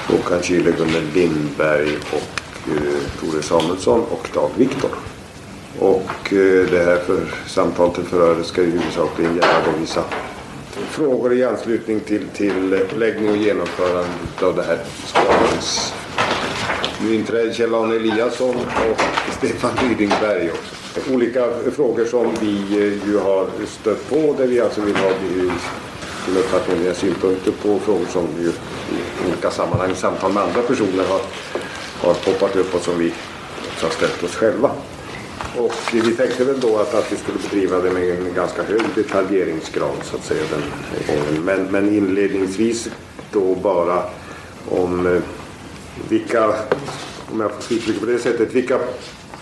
[0.07, 4.91] Håkan Kyle, Gunnel Lindberg och eh, Tore Samuelsson och Dag Viktor.
[5.79, 10.03] Och eh, det här för samtalet till förhöret ska ju huvudsakligen gälla då vissa
[10.73, 14.09] frågor i anslutning till, till läggning och genomförande
[14.41, 15.93] av det här skadans.
[17.01, 19.01] Nu inträder Kjell-Arne Eliasson och
[19.33, 20.80] Stefan Rydingberg också.
[21.13, 25.09] Olika frågor som vi eh, ju har stött på där vi alltså vill ha
[26.25, 31.03] sin uppfattning och synpunkter på frågor som ju i olika sammanhang, samtal med andra personer
[31.03, 31.21] har,
[32.07, 33.13] har poppat upp och som vi
[33.73, 34.71] också har ställt oss själva.
[35.57, 38.81] Och vi tänkte väl då att, att vi skulle bedriva det med en ganska hög
[38.95, 40.61] detaljeringsgrad så att säga den
[41.07, 41.45] gången.
[41.45, 42.89] Men, men inledningsvis
[43.31, 44.03] då bara
[44.69, 45.21] om eh,
[46.09, 46.47] vilka,
[47.31, 48.79] om jag får uttrycka på det sättet, vilka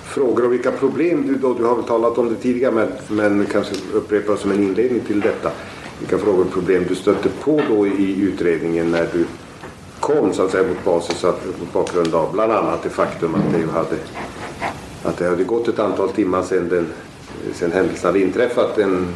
[0.10, 3.46] frågor och vilka problem du då, du har väl talat om det tidigare men, men
[3.46, 5.52] kanske upprepa som en inledning till detta.
[6.00, 9.26] Vilka frågor och problem du stötte på då i utredningen när du
[10.00, 13.54] kom så att säga mot basis att, mot bakgrund av bland annat det faktum att
[13.54, 13.96] det ju hade
[15.04, 16.88] att det hade gått ett antal timmar sedan, den,
[17.54, 18.78] sedan händelsen hade inträffat.
[18.78, 19.08] En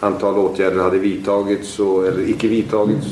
[0.00, 3.06] antal åtgärder hade vidtagits och, eller icke vidtagits.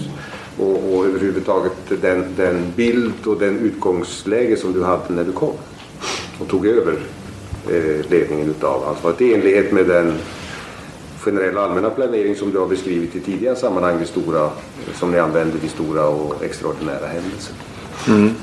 [0.59, 5.53] Och, och överhuvudtaget den, den bild och den utgångsläge som du hade när du kom
[6.39, 6.99] och tog över
[7.71, 10.19] Eh, ledningen utav ansvaret i enlighet med den
[11.21, 14.51] generella allmänna planering som du har beskrivit i tidigare sammanhang vid stora,
[14.95, 17.55] som ni använder vid stora och extraordinära händelser.
[18.09, 18.35] Mm.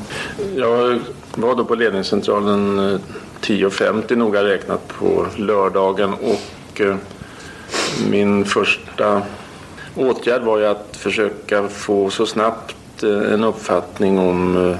[0.55, 0.99] Jag
[1.35, 2.99] var då på ledningscentralen eh,
[3.41, 6.95] 10.50 noga räknat på lördagen och eh,
[8.09, 9.21] min första
[9.95, 14.75] åtgärd var ju att försöka få så snabbt en uppfattning om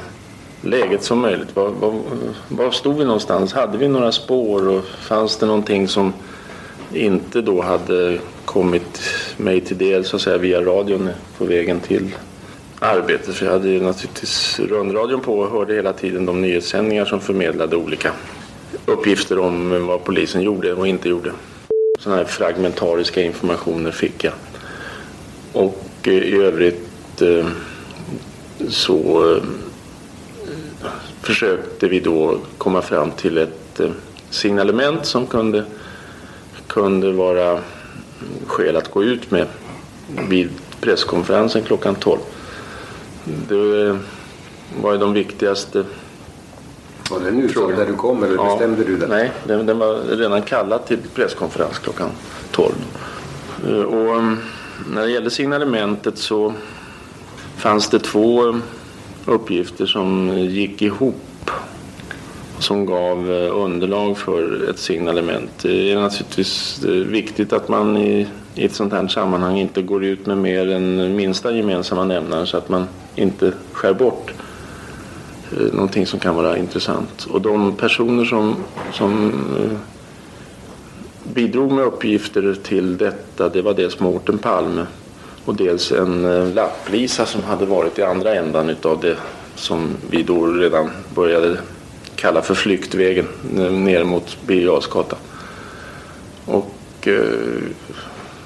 [0.64, 1.56] läget som möjligt.
[1.56, 2.02] Var, var,
[2.48, 3.54] var stod vi någonstans?
[3.54, 6.14] Hade vi några spår och fanns det någonting som
[6.94, 9.02] inte då hade kommit
[9.38, 12.16] mig till del så att säga via radion på vägen till
[12.80, 13.36] arbetet.
[13.36, 17.76] För jag hade ju naturligtvis rundradion på och hörde hela tiden de nyhetssändningar som förmedlade
[17.76, 18.12] olika
[18.86, 21.32] uppgifter om vad polisen gjorde och inte gjorde.
[22.00, 24.34] Sådana här fragmentariska informationer fick jag.
[25.54, 27.48] Och i övrigt eh,
[28.70, 29.44] så eh,
[31.24, 33.82] försökte vi då komma fram till ett
[34.30, 35.66] signalement som kunde,
[36.68, 37.60] kunde vara
[38.48, 39.48] skäl att gå ut med
[40.30, 40.50] vid
[40.82, 42.20] presskonferensen klockan 12.
[43.24, 44.00] Det
[44.82, 45.86] var ju de viktigaste
[47.12, 49.08] var den utsagd där du kom eller ja, bestämde du det?
[49.08, 52.10] Nej, den, den, var redan kallad till presskonferens klockan
[52.52, 52.74] 12.
[53.68, 54.38] Eh, och mm,
[54.94, 56.54] när det gällde signalementet så
[57.58, 58.60] fanns det två
[59.26, 61.52] uppgifter som gick ihop
[62.64, 65.52] som gav eh, underlag för ett signalement.
[65.62, 70.04] Det är naturligtvis eh, viktigt att man i, i ett sånt här sammanhang inte går
[70.04, 74.34] ut med mer än minsta gemensamma nämnaren så att man inte skär bort
[75.52, 77.28] eh, någonting som kan vara intressant.
[77.30, 78.56] Och de personer som,
[78.94, 79.32] som
[81.24, 84.86] bidrog med uppgifter till detta det var dels Mårten Palme
[85.46, 89.18] och dels en eh, lappvisa som hade varit i andra ändan utav det
[89.56, 91.58] som vi då redan började
[92.16, 93.28] kalla för flyktvägen
[93.58, 94.82] eh, ner mot Birger
[96.46, 97.24] Och eh,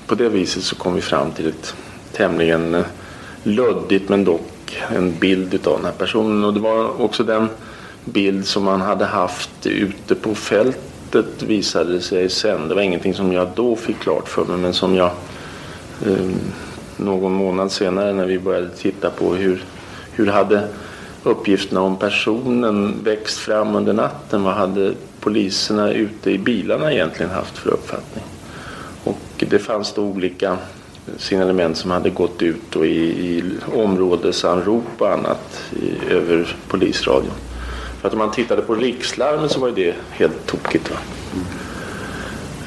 [0.07, 1.75] på det viset så kom vi fram till ett
[2.13, 2.83] tämligen
[3.43, 6.43] luddigt men dock en bild av den här personen.
[6.43, 7.49] Och det var också den
[8.05, 12.67] bild som man hade haft ute på fältet visade sig sen.
[12.67, 15.11] Det var ingenting som jag då fick klart för mig men som jag
[16.05, 16.29] eh,
[16.97, 19.63] någon månad senare när vi började titta på hur,
[20.11, 20.67] hur hade
[21.23, 24.43] uppgifterna om personen växt fram under natten.
[24.43, 28.23] Vad hade poliserna ute i bilarna egentligen haft för uppfattning?
[29.03, 30.57] Och det fanns då olika
[31.17, 33.43] signalement som hade gått ut och i, i
[33.75, 37.33] områdesanrop och annat i, över polisradion.
[38.01, 40.91] För att om man tittade på rikslarmet så var det helt tokigt.
[40.91, 40.97] Va?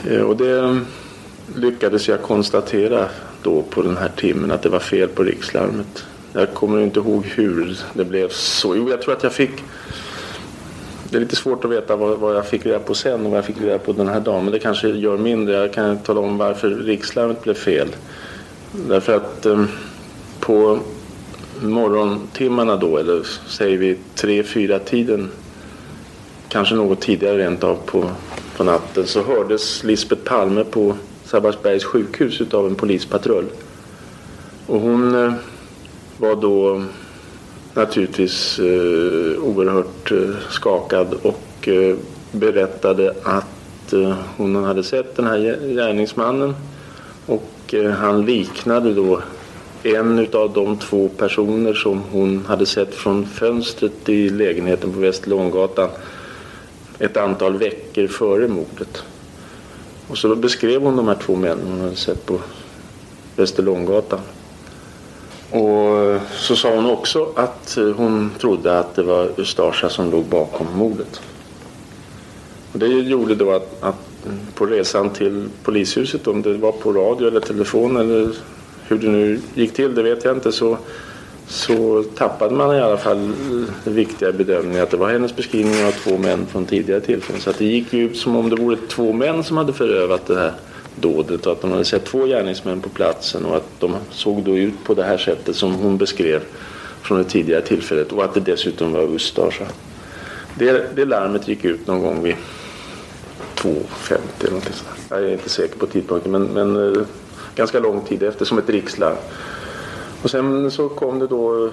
[0.07, 0.27] Mm.
[0.27, 0.81] Och det
[1.57, 3.09] lyckades jag konstatera
[3.43, 6.05] då på den här timmen att det var fel på rikslarmet.
[6.33, 8.77] Jag kommer inte ihåg hur det blev så.
[8.77, 9.53] Jo, jag tror att jag fick
[11.11, 13.39] det är lite svårt att veta vad, vad, jag fick reda på sen och vad
[13.39, 14.45] jag fick reda på den här dagen.
[14.45, 15.55] Men det kanske gör mindre.
[15.55, 17.89] Jag kan tala om varför rikslarmet blev fel.
[18.73, 19.65] Därför att eh,
[20.41, 20.79] på
[21.63, 25.31] morgontimmarna då, eller säger vi tre, fyra tiden,
[26.49, 28.11] kanske något tidigare rent av på,
[28.57, 30.95] på natten, så hördes Lisbeth Palme på
[31.31, 33.45] Sabbatsbergs sjukhus utav en polispatrull.
[34.67, 35.33] Och hon eh,
[36.19, 36.83] var då
[37.75, 41.97] naturligtvis eh, oerhört eh, skakad och eh,
[42.33, 43.47] berättade att
[44.37, 45.39] hon hade sett den här
[45.75, 46.55] gärningsmannen
[47.27, 49.23] och han liknade då
[49.83, 55.89] en av de två personer som hon hade sett från fönstret i lägenheten på Västerlånggatan
[56.99, 59.05] ett antal veckor före mordet.
[60.11, 62.39] Och så beskrev hon de här två männen hon hade sett på
[63.37, 64.21] Västerlånggatan.
[65.51, 70.11] Och eh, så sa hon också att eh, hon trodde att det var Ustasja som
[70.11, 71.21] låg bakom mordet.
[72.73, 76.93] Och det gjorde då att, att mm, på resan till polishuset, om det var på
[76.93, 78.31] radio eller telefon eller
[78.89, 80.79] hur det nu gick till, det vet jag inte, så,
[81.51, 83.33] så tappade man i alla fall
[83.85, 87.41] den viktiga bedömningen att det var hennes beskrivning av två män från tidigare tillfällen.
[87.41, 90.27] Så att det gick ju ut som om det vore två män som hade förövat
[90.27, 90.53] det här
[90.97, 94.57] dådet och att de hade sett två gärningsmän på platsen och att de såg då
[94.57, 96.41] ut på det här sättet som hon beskrev
[97.03, 99.67] från det tidigare tillfället och att det dessutom var Ustasja.
[100.55, 102.35] Det, det larmet gick ut någon gång vid
[103.57, 104.89] 2.50 eller något sånt.
[105.09, 107.03] Jag är inte säker på tidpunkten men, men eh,
[107.55, 109.17] ganska lång tid efter som ett rikslarm.
[110.23, 111.71] Och sen så kom det då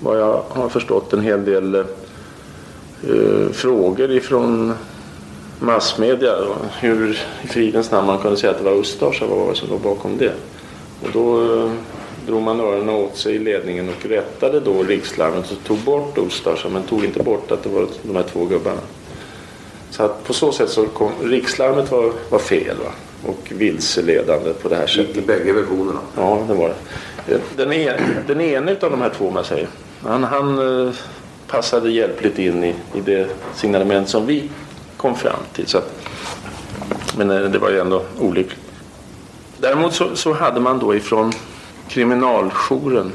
[0.00, 1.84] vad jag har förstått en hel del eh,
[3.52, 4.74] frågor ifrån
[5.58, 6.34] massmedia.
[6.80, 9.68] Hur i fridens namn man kunde säga att det var Ustasja, vad var det som
[9.68, 10.32] låg bakom det?
[11.02, 11.70] Och då eh,
[12.26, 16.70] drog man öronen åt sig i ledningen och rättade då rikslarmet och tog bort Ustasja
[16.70, 18.80] men tog inte bort att det var de här två gubbarna.
[19.90, 22.92] Så att på så sätt så kom rikslarmet var, var fel va?
[23.26, 25.16] Och vilseledande på det här sättet.
[25.16, 26.00] I, i bägge versionerna?
[26.16, 27.40] Ja, det var det.
[27.56, 29.68] Den, en, den ene av de här två, om jag säger,
[30.02, 30.94] han, han eh,
[31.46, 34.50] passade hjälpligt in i, i det signalement som vi
[34.96, 35.66] kom fram till.
[35.66, 35.92] Så att,
[37.16, 38.60] men eh, det var ju ändå olyckligt.
[39.58, 41.32] Däremot så, så hade man då ifrån
[41.88, 43.12] kriminaljouren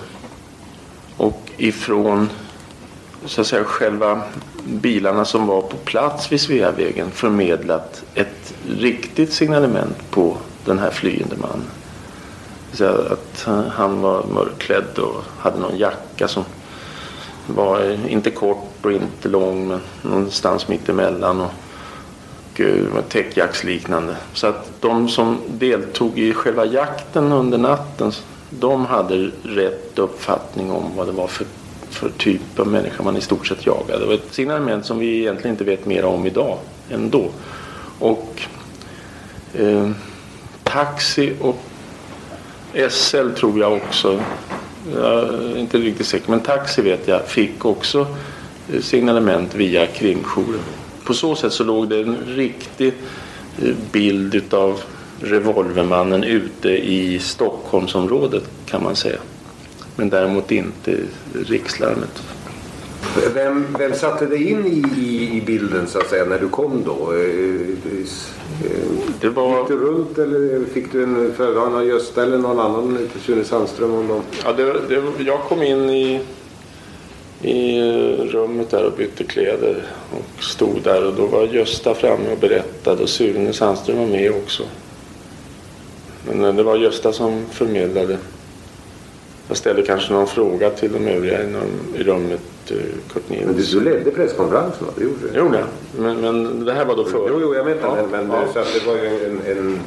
[1.17, 2.29] och ifrån
[3.25, 4.21] så att säga själva
[4.69, 11.35] bilarna som var på plats vid Sveavägen förmedlat ett riktigt signalement på den här flyende
[11.35, 11.67] mannen.
[12.73, 16.43] Så att han var mörkklädd och hade någon jacka som
[17.47, 21.51] var inte kort och inte lång men någonstans mitt emellan och,
[22.97, 24.15] och täckjacksliknande.
[24.33, 28.11] Så att de som deltog i själva jakten under natten
[28.49, 31.45] de hade rätt uppfattning om vad det var för
[31.89, 33.99] för typ av människa man i stort sett jagade.
[33.99, 36.57] Det var ett signalement som vi egentligen inte vet mer om idag
[36.89, 37.29] ändå.
[37.99, 38.41] Och
[39.53, 39.89] eh,
[40.63, 41.59] Taxi och
[42.89, 44.21] SL tror jag också,
[44.95, 48.07] jag är inte riktigt säker, men Taxi vet jag fick också
[48.73, 50.59] eh, signalement via krimjouren.
[51.03, 52.93] På så sätt så låg det en riktig
[53.61, 54.81] eh, bild utav
[55.21, 59.19] revolvermannen ute i Stockholmsområdet kan man säga
[59.99, 60.97] men däremot inte
[61.45, 62.23] rikslarmet.
[63.33, 66.83] Vem, vem satte dig in i, i, i, bilden så att säga när du kom
[66.85, 67.13] då?
[67.13, 67.21] Eh,
[67.99, 68.81] eh,
[69.21, 69.59] det var...
[69.59, 73.43] Gick du runt eller fick du en föredragning av Gösta eller någon annan till Sune
[73.43, 74.21] Sandström om dem?
[74.43, 76.21] Ja, det, det, jag kom in i,
[77.41, 77.81] i
[78.31, 83.03] rummet där och bytte kläder och stod där och då var Gösta framme och berättade
[83.03, 84.63] och Sune Sandström var med också.
[86.27, 88.17] Men det var Gösta som förmedlade
[89.49, 91.39] jag ställde kanske någon fråga till de övriga
[91.95, 92.41] i rummet.
[92.67, 92.77] Eh,
[93.13, 94.93] Kurt Men du, du ledde presskonferensen va?
[94.95, 95.57] Det gjorde du?
[95.57, 95.67] jag.
[95.97, 97.29] Men, men det här var då före.
[97.29, 98.53] Jo, jo jag vet ja, men, men ja.
[98.53, 99.79] så att det var ju en, en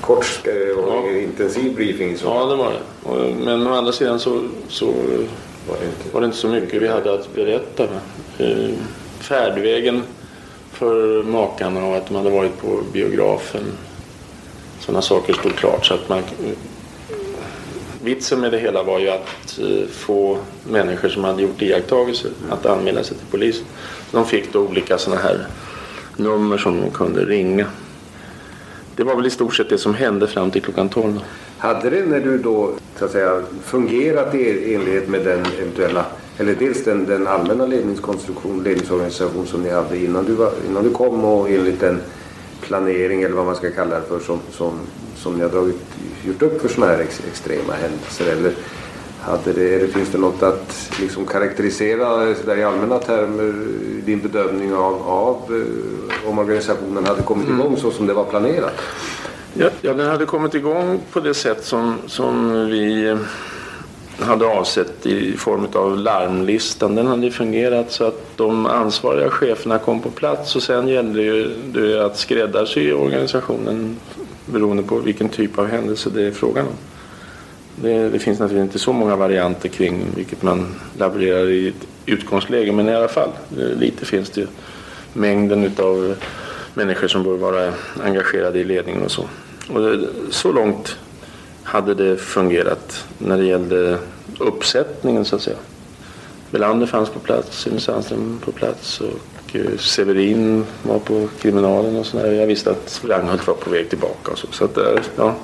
[0.00, 0.46] kort
[0.76, 1.10] och ja.
[1.10, 2.16] intensiv briefing.
[2.16, 2.26] Så.
[2.26, 3.34] Ja, det var det.
[3.44, 6.12] Men å andra sidan så, så var, det inte.
[6.12, 7.84] var det inte så mycket vi hade att berätta.
[8.38, 8.70] Eh,
[9.20, 10.02] färdvägen
[10.72, 13.64] för makarna och att de hade varit på biografen.
[14.80, 15.86] Sådana saker stod klart.
[15.86, 16.22] Så att man
[18.02, 20.38] vitsen med det hela var ju att eh, få
[20.68, 23.64] människor som hade gjort iakttagelser att anmäla sig till polisen.
[24.10, 25.46] De fick då olika sådana här
[26.16, 27.66] nummer som de kunde ringa.
[28.96, 31.20] Det var väl i stort sett det som hände fram till klockan 12.
[31.58, 36.04] Hade det när du då så att säga fungerat i enlighet med den eventuella
[36.38, 40.90] eller dels den, den allmänna ledningskonstruktion, ledningsorganisation som ni hade innan du, var, innan du
[40.90, 42.00] kom och enligt den
[42.60, 44.78] planering eller vad man ska kalla det för som, som,
[45.16, 45.76] som ni har dragit,
[46.24, 48.32] gjort upp för sådana här ex, extrema händelser?
[48.32, 48.52] Eller
[49.20, 53.54] hade det, eller finns det något att liksom karaktärisera så där i allmänna termer
[54.04, 57.60] din bedömning av, av eh, om organisationen hade kommit mm.
[57.60, 58.82] igång så som det var planerat?
[59.54, 63.16] Ja, ja, den hade kommit igång på det sätt som, som vi
[64.18, 66.94] hade avsett i form av larmlistan.
[66.94, 72.04] Den hade fungerat så att de ansvariga cheferna kom på plats och sen gällde det
[72.04, 73.96] att skräddarsy organisationen
[74.46, 76.74] beroende på vilken typ av händelse det är frågan om.
[77.76, 82.72] Det, det, finns naturligtvis inte så många varianter kring vilket man laborerar i ett utgångsläge
[82.72, 84.46] men i alla fall eh, lite finns det ju.
[85.12, 86.14] Mängden utav
[86.74, 87.72] människor som bör vara
[88.04, 89.24] engagerade i ledningen och så.
[89.68, 90.96] Och det, så långt
[91.62, 93.98] hade det fungerat när det gällde
[94.38, 95.56] uppsättningen så att säga.
[96.50, 99.20] Belander fanns på plats, Sune Sandström på plats och
[99.78, 102.32] Severin var på kriminalen och sådär.
[102.32, 104.46] Jag visste att Ragnhult var på väg tillbaka och så.
[104.50, 104.84] så att, eh,
[105.16, 105.34] ja,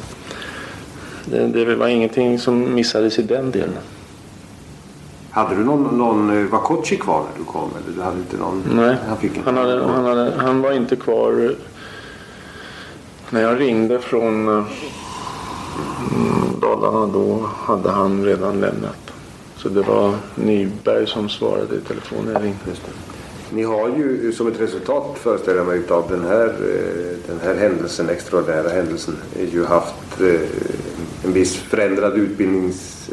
[1.25, 3.79] det, det var ingenting som missades i den delen.
[5.31, 7.71] Hade du någon, någon var Kochi kvar när du kom?
[7.85, 10.73] Eller du hade inte någon, Nej, han, fick inte han, hade, han, hade, han var
[10.73, 11.55] inte kvar
[13.31, 14.65] när jag ringde från
[16.61, 17.07] Dalarna.
[17.07, 19.13] Då hade han redan lämnat.
[19.57, 22.59] Så det var Nyberg som svarade i telefonen när jag ringde.
[23.53, 26.55] Ni har ju som ett resultat föreställer jag mig utav den här,
[27.27, 29.17] den här händelsen, extraordinära händelsen,
[29.53, 30.21] ju haft
[31.25, 33.11] en viss förändrad utbildnings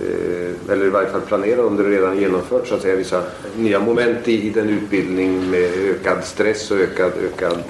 [0.70, 3.24] eller i varje fall planerad om det redan genomfört så att säga vissa
[3.58, 7.64] nya moment i, i den utbildning med ökad stress och ökad, ökad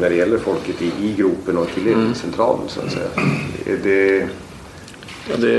[0.00, 3.08] när det gäller folket i, i gropen och till ledningscentralen så att säga.
[3.66, 4.28] Är det,
[5.30, 5.54] ja, det,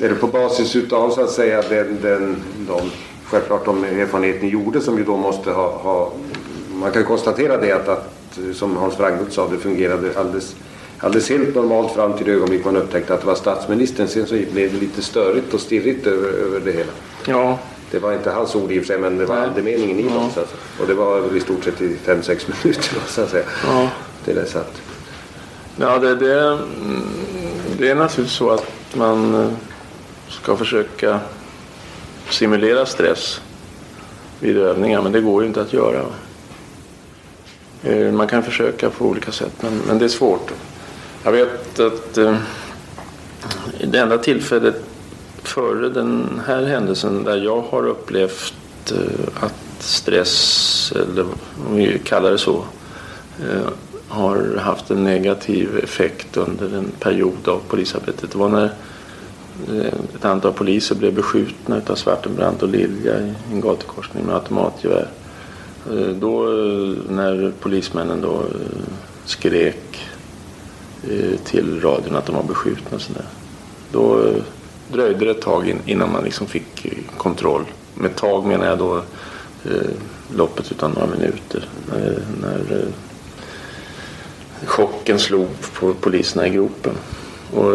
[0.00, 2.36] är det på basis utav så att säga den, den,
[2.68, 2.90] de,
[3.30, 6.12] självklart de erfarenheter ni gjorde som ju då måste ha, ha
[6.74, 10.56] man kan konstatera det att, att som Hans Wranghult sa det fungerade alldeles
[10.98, 14.08] alldeles helt normalt fram till det ögonblick man upptäckte att det var statsministern.
[14.08, 16.92] Sen så blev det lite störigt och stirrigt över, över det hela.
[17.26, 17.58] Ja.
[17.90, 20.30] Det var inte hans ord i och för sig men det var andemeningen i dem.
[20.34, 23.44] Så att, och det var väl i stort sett i 5-6 minuter så att säga.
[23.66, 23.90] Ja.
[24.24, 24.82] Det är satt.
[25.76, 26.58] Ja det, det,
[27.78, 29.50] det är naturligtvis så att man
[30.28, 31.20] ska försöka
[32.32, 33.40] simulera stress
[34.40, 36.04] vid övningar men det går ju inte att göra.
[37.82, 40.52] Eh, man kan försöka på olika sätt men, men det är svårt.
[41.24, 42.36] Jag vet att eh,
[43.84, 44.84] det enda tillfället
[45.42, 48.54] före den här händelsen där jag har upplevt
[48.92, 51.26] eh, att stress, eller
[51.68, 52.64] om vi kallar det så,
[53.40, 53.68] eh,
[54.08, 58.30] har haft en negativ effekt under en period av polisarbetet.
[58.30, 58.70] Det var när
[59.68, 65.08] Eh, ett antal poliser blev beskjutna av Svartenbrandt och Lilja i en gatukorsning med automatgevär.
[65.90, 68.42] Eh, då eh, när polismännen då
[69.24, 69.76] skrek
[71.44, 73.24] till radion att de var beskjutna och sådär.
[73.92, 74.32] Då
[74.92, 76.86] dröjde det ett tag innan man liksom fick
[77.16, 77.64] kontroll.
[77.94, 79.02] Med tag menar jag då
[80.36, 81.68] loppet utan några minuter.
[81.88, 82.84] När, när
[84.64, 85.48] chocken slog
[85.80, 86.94] på poliserna i gropen.
[87.54, 87.74] Och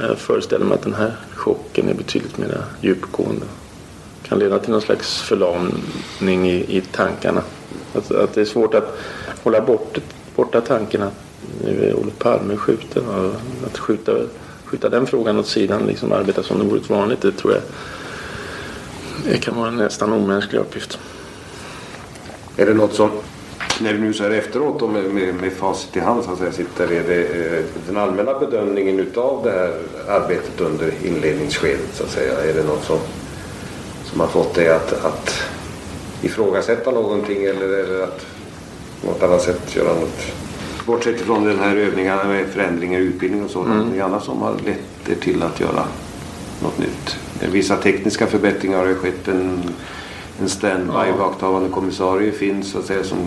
[0.00, 3.46] jag föreställer mig att den här chocken är betydligt mer djupgående.
[4.22, 7.42] Kan leda till någon slags förlamning i, i tankarna.
[7.94, 8.98] Att, att det är svårt att
[9.42, 9.98] hålla bort,
[10.36, 11.14] borta tanken att
[11.64, 13.08] nu är Olof Palme skjuten.
[13.08, 13.34] Och
[13.66, 14.12] att skjuta,
[14.64, 17.62] skjuta den frågan åt sidan, liksom arbeta som det vore vanligt, det tror jag
[19.24, 20.98] det kan vara en nästan omänsklig uppgift.
[22.56, 23.10] Är det något som,
[23.80, 26.38] när du nu så här efteråt och med, med, med facit i hand så att
[26.38, 29.72] säga, sitter, är det eh, den allmänna bedömningen utav det här
[30.08, 32.98] arbetet under inledningsskedet så att säga, är det något som,
[34.04, 35.42] som har fått dig att, att
[36.22, 38.26] ifrågasätta någonting eller, eller att
[39.00, 40.32] på något annat sätt göra något
[40.86, 43.92] Bortsett från den här övningarna med förändringar i utbildning och sådant.
[43.92, 44.02] Mm.
[44.02, 45.84] annat som har lett till att göra
[46.62, 47.16] något nytt.
[47.52, 49.28] Vissa tekniska förbättringar har skett.
[49.28, 49.62] En,
[50.40, 53.18] en standby vakthavande kommissarie finns så att säga som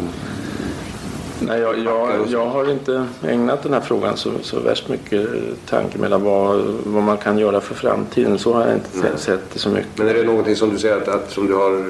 [1.40, 5.28] Nej, jag, jag, jag, har inte ägnat den här frågan så, så värst mycket
[5.70, 8.40] tanke mellan vad, vad man kan göra för framtiden.
[8.40, 9.12] Så har jag inte Nej.
[9.18, 9.98] sett det så mycket.
[9.98, 11.86] Men är det någonting som du säger att, att som du har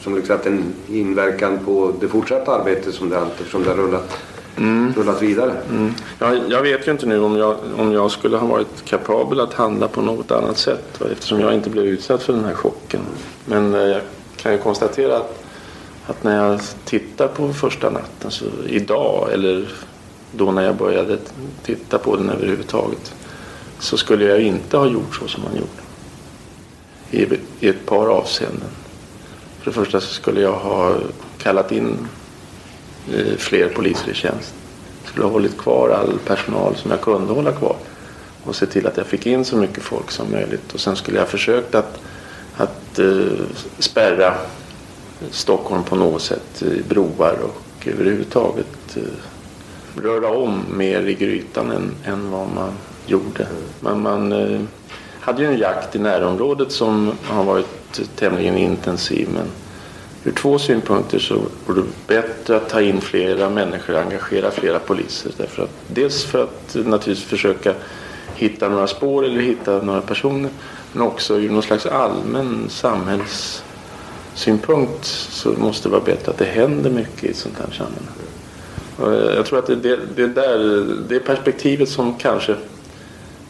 [0.00, 4.18] som liksom haft en inverkan på det fortsatta arbetet som det, som det har rullat?
[4.58, 4.92] mm.
[4.96, 5.52] rullat vidare.
[5.70, 5.94] Mm.
[6.18, 9.54] Jag, jag, vet ju inte nu om jag, om jag skulle ha varit kapabel att
[9.54, 13.00] handla på något annat sätt eftersom jag inte blev utsatt för den här chocken.
[13.44, 14.00] Men eh, jag
[14.46, 15.44] kan ju konstatera att,
[16.06, 19.68] att när jag tittar på första natten så idag eller
[20.32, 21.18] då när jag började
[21.62, 23.14] titta på den överhuvudtaget
[23.78, 25.82] så skulle jag inte ha gjort så som man gjorde.
[27.10, 28.68] I, i ett par avseenden.
[29.58, 30.94] För det första så skulle jag ha
[31.38, 32.08] kallat in
[33.14, 34.54] eh, fler poliser i tjänst.
[35.02, 37.76] Jag skulle ha hållit kvar all personal som jag kunde hålla kvar
[38.44, 40.74] och se till att jag fick in så mycket folk som möjligt.
[40.74, 42.00] Och sen skulle jag försökt att,
[42.56, 43.46] att eh,
[43.78, 44.34] spärra
[45.30, 52.30] Stockholm på något sätt, broar och överhuvudtaget eh, röra om mer i grytan än, än
[52.30, 52.72] vad man
[53.06, 53.46] gjorde.
[53.80, 54.60] Men man eh,
[55.20, 59.28] hade ju en jakt i närområdet som har varit tämligen intensiv.
[59.34, 59.46] Men
[60.24, 61.34] ur två synpunkter så
[61.66, 65.32] vore det bättre att ta in flera människor och engagera flera poliser.
[65.36, 67.74] Därför att, dels för att naturligtvis försöka
[68.34, 70.50] hitta några spår eller hitta några personer.
[70.96, 76.90] Men också ur någon slags allmän samhällssynpunkt så måste det vara bättre att det händer
[76.90, 78.02] mycket i ett sånt här sammanhang.
[79.36, 82.54] Jag tror att det det, det, där, det perspektivet som kanske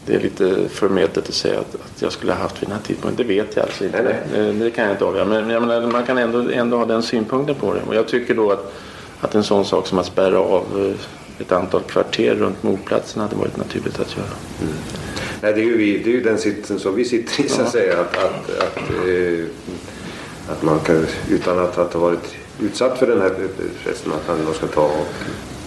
[0.05, 2.83] det är lite förmätet att säga att, att jag skulle ha haft vid den här
[2.83, 3.27] tidpunkten.
[3.27, 4.15] Det vet jag alltså inte.
[4.33, 5.25] Det, det kan jag inte avgöra.
[5.25, 7.81] Men jag menar, man kan ändå, ändå ha den synpunkten på det.
[7.87, 8.73] Och jag tycker då att,
[9.21, 10.91] att en sån sak som att spärra av eh,
[11.41, 14.27] ett antal kvarter runt mordplatsen hade varit naturligt att göra.
[15.41, 17.61] Nej, det, är ju vi, det är ju den sitsen som vi sitter i så
[17.61, 18.01] att säga.
[18.01, 18.77] Att, att, att,
[19.07, 19.45] eh,
[20.49, 23.33] att man kan, utan att, att ha varit utsatt för den här
[23.83, 25.07] pressen, att man ska ta och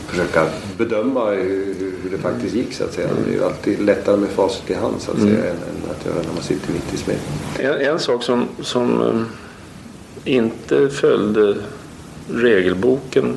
[0.06, 0.46] försöka
[0.78, 3.08] bedöma hur, hur det faktiskt gick så att säga.
[3.24, 5.34] Det är ju alltid lättare med facit i hand så att Mm.
[5.34, 7.22] säga än, än att göra när man sitter mitt i smeten.
[7.58, 11.56] En, en sak som, som eh, inte följde
[12.32, 13.36] regelboken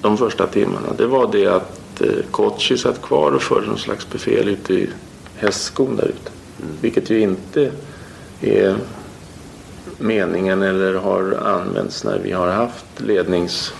[0.00, 4.10] de första timmarna det var det att eh, Kochi satt kvar och förde någon slags
[4.10, 4.88] befäl ute i
[5.44, 6.30] hästskon där ute.
[6.80, 7.70] Vilket ju inte
[8.40, 8.76] är
[9.98, 13.72] meningen eller har använts när vi har haft lednings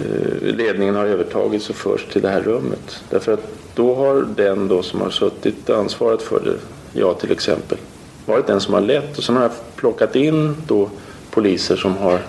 [0.00, 3.02] eh, ledningen har övertagits och förts till det här rummet.
[3.10, 7.78] Därför att då har den då som har suttit ansvaret för det, jag till exempel,
[8.26, 10.90] varit den som har lett och sen har jag plockat in då
[11.30, 12.20] poliser som har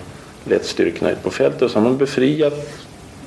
[0.44, 2.68] lett styrkorna ut på fältet och så har man befriat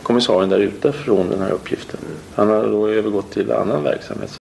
[0.04, 2.00] kommissarien där ute från den här uppgiften.
[2.36, 4.41] Han har då övergått till annan verksamhet.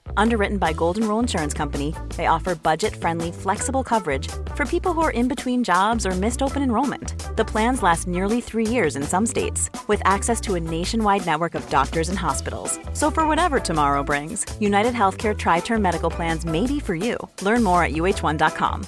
[0.17, 5.01] Underwritten by Golden Rule Insurance Company, they offer budget friendly, flexible coverage for people who
[5.01, 7.13] are in between jobs or missed open enrollment.
[7.37, 11.55] The plans last nearly three years in some states, with access to a nationwide network
[11.55, 12.79] of doctors and hospitals.
[12.93, 17.17] So, for whatever tomorrow brings, United Healthcare Tri Term Medical Plans may be for you.
[17.41, 18.85] Learn more at uh1.com.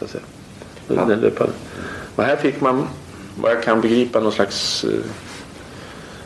[0.00, 0.24] Så att säga.
[0.88, 1.52] Den- den löpande.
[2.16, 2.88] Och här fick man,
[3.40, 4.90] vad jag kan begripa, någon slags, eh,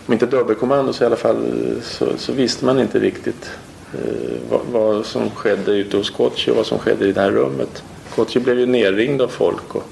[0.08, 1.36] om inte dubbelkommando så i alla fall
[1.82, 3.50] så, så visste man inte riktigt
[3.94, 7.30] eh, vad, vad som skedde ute hos Kochi och vad som skedde i det här
[7.30, 7.82] rummet.
[8.14, 9.84] Kochi blev ju nerringd av folk och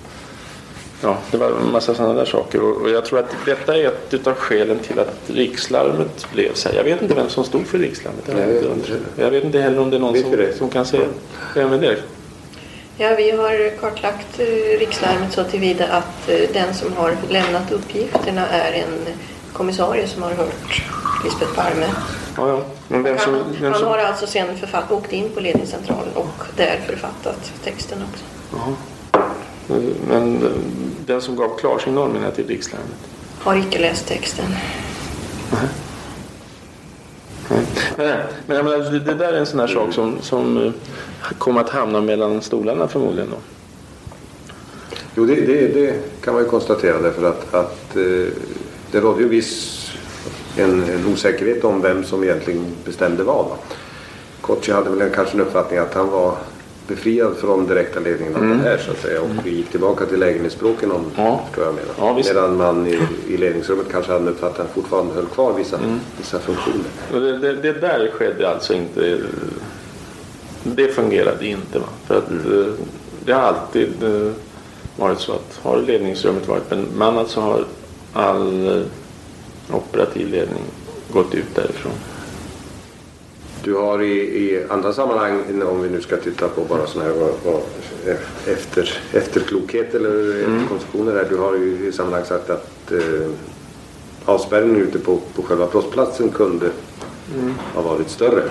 [1.03, 2.62] ja, det var en massa sådana där saker.
[2.62, 6.69] Och, och jag tror att detta är ett utav skälen till att rikslarmet blev så
[6.69, 6.77] här.
[6.77, 8.25] Jag vet inte vem som stod för rikslarmet.
[8.27, 9.23] Jag, Nej, vet jag inte, vet inte.
[9.23, 10.59] jag vet inte heller om det är någon som, det?
[10.59, 11.07] som kan säga.
[11.55, 11.97] Vem är det?
[12.99, 18.49] Ja, vi har kartlagt eh, rikslarmet så tillvida att eh, den som har lämnat uppgifterna
[18.49, 19.14] är en
[19.57, 20.83] kommissarie som har hört
[21.25, 21.87] Lisbeth Palme.
[22.37, 22.65] Ja, ja.
[22.89, 26.15] Men vem som, Han, vem han som, har alltså sen författ, åkt in på ledningscentralen
[26.15, 28.25] och där författat texten också.
[28.53, 28.77] Jaha.
[30.09, 30.51] Men eh,
[31.07, 32.97] den som gav klarsignal menar jag till rikslarmet.
[33.39, 34.45] Har icke läst texten.
[37.97, 40.73] Nej, Men jag menar, det, det där är en sån här sak som, som eh,
[41.39, 43.31] kommer att hamna mellan stolarna förmodligen.
[43.31, 43.37] Då.
[45.15, 48.03] Jo, det, det, det kan man ju konstatera därför att, att eh,
[48.93, 49.82] det rådde ju viss
[50.57, 53.45] en, en osäkerhet om vem som egentligen bestämde vad.
[53.45, 53.57] Va?
[54.41, 56.37] Kochi hade väl kanske en uppfattning att han var
[56.89, 58.59] befriad från direkta ledningen av Mm.
[58.59, 61.41] det här så att säga och vi gick tillbaka till lägenhetsspråken om Ja.
[61.47, 61.91] förstår jag menar.
[61.99, 62.34] Ja, visst.
[62.34, 66.01] Medan man i, i ledningsrummet kanske hade uppfattat att han fortfarande höll kvar vissa, Mm.
[66.18, 66.84] vissa funktioner.
[67.12, 69.18] Det, det, det där skedde alltså inte.
[70.62, 71.78] Det fungerade inte.
[71.78, 71.87] Va?
[72.07, 72.72] För att eh,
[73.24, 74.32] det har alltid eh,
[74.97, 77.64] varit så att har ledningsrummet varit bemannat så har
[78.17, 78.83] all eh,
[79.77, 80.62] operativ ledning
[81.12, 81.93] gått ut därifrån.
[83.64, 87.17] Du har i, i andra sammanhang, om vi nu ska titta på bara sådana här
[87.21, 87.62] vad, vad,
[88.47, 91.27] efter, efterklokhet eller efterkonstruktioner där.
[91.31, 93.29] Du har ju i sammanhang sagt att eh,
[94.25, 96.71] avspärrningen ute på, på själva brottsplatsen kunde
[97.35, 97.55] Mm.
[97.75, 98.43] ha varit större.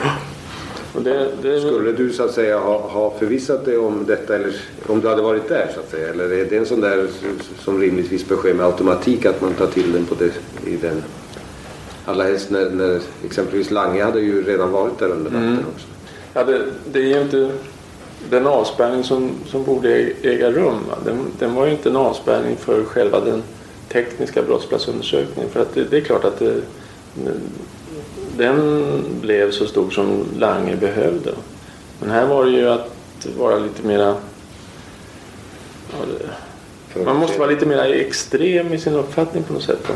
[1.03, 4.55] Det, det, Skulle du så att säga ha, ha förvissat dig om detta eller
[4.87, 6.09] om du hade varit där så att säga?
[6.09, 7.07] Eller är det en sån där
[7.59, 10.31] som rimligtvis bör ske med automatik att man tar till den på det,
[10.69, 11.03] i den
[12.05, 15.65] Allra helst när, när exempelvis Lange hade ju redan varit där under natten Mm.
[15.75, 15.87] också.
[16.33, 17.51] Ja, det, det är ju inte
[18.29, 19.89] den avspärrning som, som borde
[20.21, 20.79] äga rum.
[21.05, 23.43] Den, den var ju inte en avspärrning för själva den
[23.91, 25.51] tekniska brottsplatsundersökningen.
[25.51, 26.61] För att det, det är klart att det,
[28.37, 31.31] den blev så stor som Lange behövde.
[31.99, 34.15] Men här var det ju att vara lite mera...
[35.91, 39.87] Ja, det, man måste vara lite mer extrem i sin uppfattning på något sätt.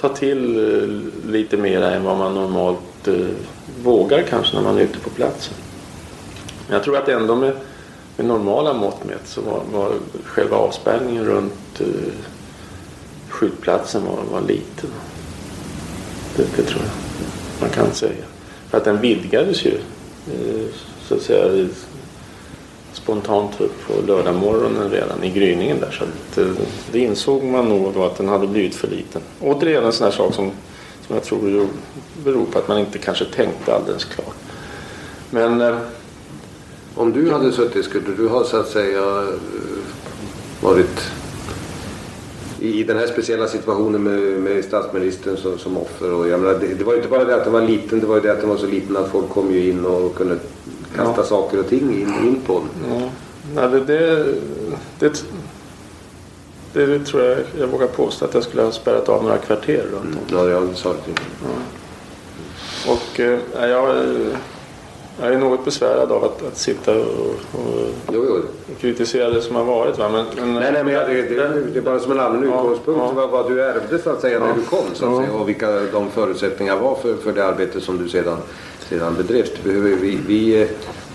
[0.00, 3.14] Ta till eh, lite mera än vad man normalt eh,
[3.82, 5.54] vågar kanske när man är ute på platsen.
[6.66, 7.52] Men jag tror att ändå med,
[8.16, 9.92] med normala mått mätt så var, var
[10.24, 12.12] själva avspärrningen runt eh,
[13.28, 14.90] skjutplatsen var, var liten.
[16.36, 17.09] Det, det tror jag
[17.60, 18.24] man kan säga.
[18.70, 19.74] För att den vidgades ju
[20.32, 20.66] eh,
[21.08, 21.68] så att säga
[22.92, 25.90] spontant upp på lördagmorgonen redan i gryningen där.
[25.90, 29.22] Så att, eh, det insåg man nog då att den hade blivit för liten.
[29.40, 30.50] Återigen en sån här sak som,
[31.06, 31.68] som jag tror
[32.24, 34.34] beror på att man inte kanske tänkte alldeles klart.
[35.30, 35.76] Men eh,
[36.94, 39.26] Om du hade suttit, skulle du ha så att säga
[40.60, 41.10] varit
[42.60, 46.12] i den här speciella situationen med, med statsministern som, som offer?
[46.12, 48.06] Och jag menar, det, det var ju inte bara det att den var liten, det
[48.06, 50.38] var ju det att den var så liten att folk kom ju in och kunde
[50.96, 51.24] kasta Ja.
[51.24, 53.00] saker och ting in, in på den.
[53.56, 54.24] Ja, nej, det,
[54.98, 55.24] det,
[56.72, 60.16] det, tror jag jag vågar påstå att jag skulle ha spärrat av några kvarter runt
[60.16, 60.36] om.
[60.38, 61.14] Ja, jag sa det till
[62.88, 63.20] Och
[63.60, 64.06] nej, jag,
[65.20, 68.40] jag är något besvärad av att, att sitta och, och
[68.80, 69.98] kritisera det som har varit.
[69.98, 70.08] Va?
[70.08, 73.14] Men, men, Nej, nej, men jag, det, det, det är bara som en allmän utgångspunkt
[73.16, 74.52] vad, vad du ärvde så att säga när Ja.
[74.54, 75.18] du kom så att Ja.
[75.20, 78.36] säga, och vilka de förutsättningar var för, för det arbete som du sedan,
[78.88, 79.50] sedan bedrevs.
[79.64, 80.68] Behöver vi, vi, eh,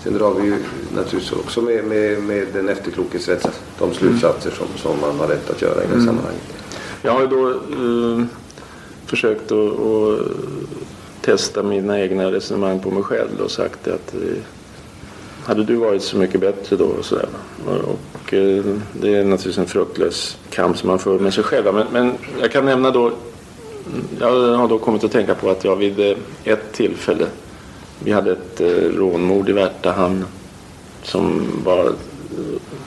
[0.04, 0.56] sen drar vi ju
[0.94, 3.48] naturligtvis också med, med, med den efterklokes rätt
[3.78, 6.06] de slutsatser som, som man har rätt att göra i det Mm.
[6.06, 6.42] sammanhanget.
[7.02, 8.24] Jag har ju då eh,
[9.06, 9.58] försökt att
[11.26, 14.42] testa mina egna resonemang på mig själv och sagt att eh,
[15.44, 17.28] hade du varit så mycket bättre då och sådär.
[17.66, 17.82] där.
[17.82, 21.74] Och, eh, det är naturligtvis en fruktlös kamp som man för med sig själv.
[21.74, 23.12] Men, men jag kan nämna då,
[24.20, 27.26] jag har då kommit att tänka på att jag vid eh, ett tillfälle,
[28.04, 28.60] vi hade ett
[28.94, 30.24] rånmord i Värtahamn
[31.02, 31.92] som var,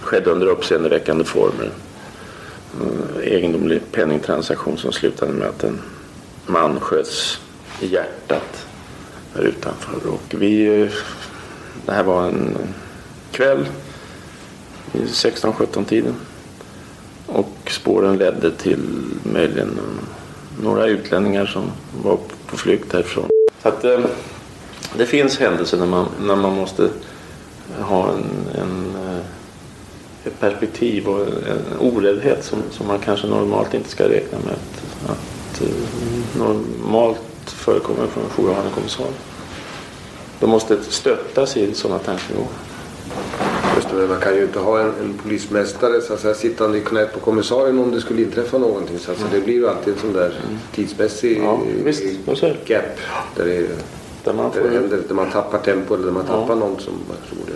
[0.02, 1.70] skedde under uppseendeväckande former
[3.24, 5.82] egendomlig penningtransaktion som slutade med att en
[6.46, 7.40] man sköts
[7.80, 8.68] i hjärtat
[9.34, 10.08] där utanför.
[10.08, 10.90] Och vi,
[11.86, 12.58] det här var en
[13.32, 13.66] kväll
[14.94, 16.16] i 16-17 tiden.
[17.26, 18.80] Och spåren ledde till
[19.24, 19.80] möjligen
[20.64, 21.72] några utlänningar som
[22.04, 23.30] var på flykt härifrån.
[23.62, 24.00] Så att, eh,
[24.98, 26.90] det finns händelser när man, när man måste
[27.80, 28.26] ha en,
[28.62, 29.26] en eh,
[30.24, 35.10] ett perspektiv och en oräddhet som, som man kanske normalt inte ska räkna med att,
[35.10, 37.22] att eh, normalt
[37.52, 39.14] förekommer från jourhavande kommissarie.
[40.40, 42.50] De måste stöttas i sådana tankegångar.
[43.76, 46.82] Just det, man kan ju inte ha en, en polismästare så att säga, sittande i
[46.82, 49.00] knät på kommissarien om det skulle inträffa någonting.
[49.00, 50.42] Så att, säga, det blir ju alltid en sån där
[50.76, 51.46] tidsmässig Mm.
[51.46, 52.04] Ja, visst,
[52.66, 52.84] gap
[53.36, 53.68] där det,
[54.24, 56.36] Där man där det händer, där man tappar tempo eller där man Ja.
[56.42, 56.94] tappar någon som
[57.30, 57.52] som borde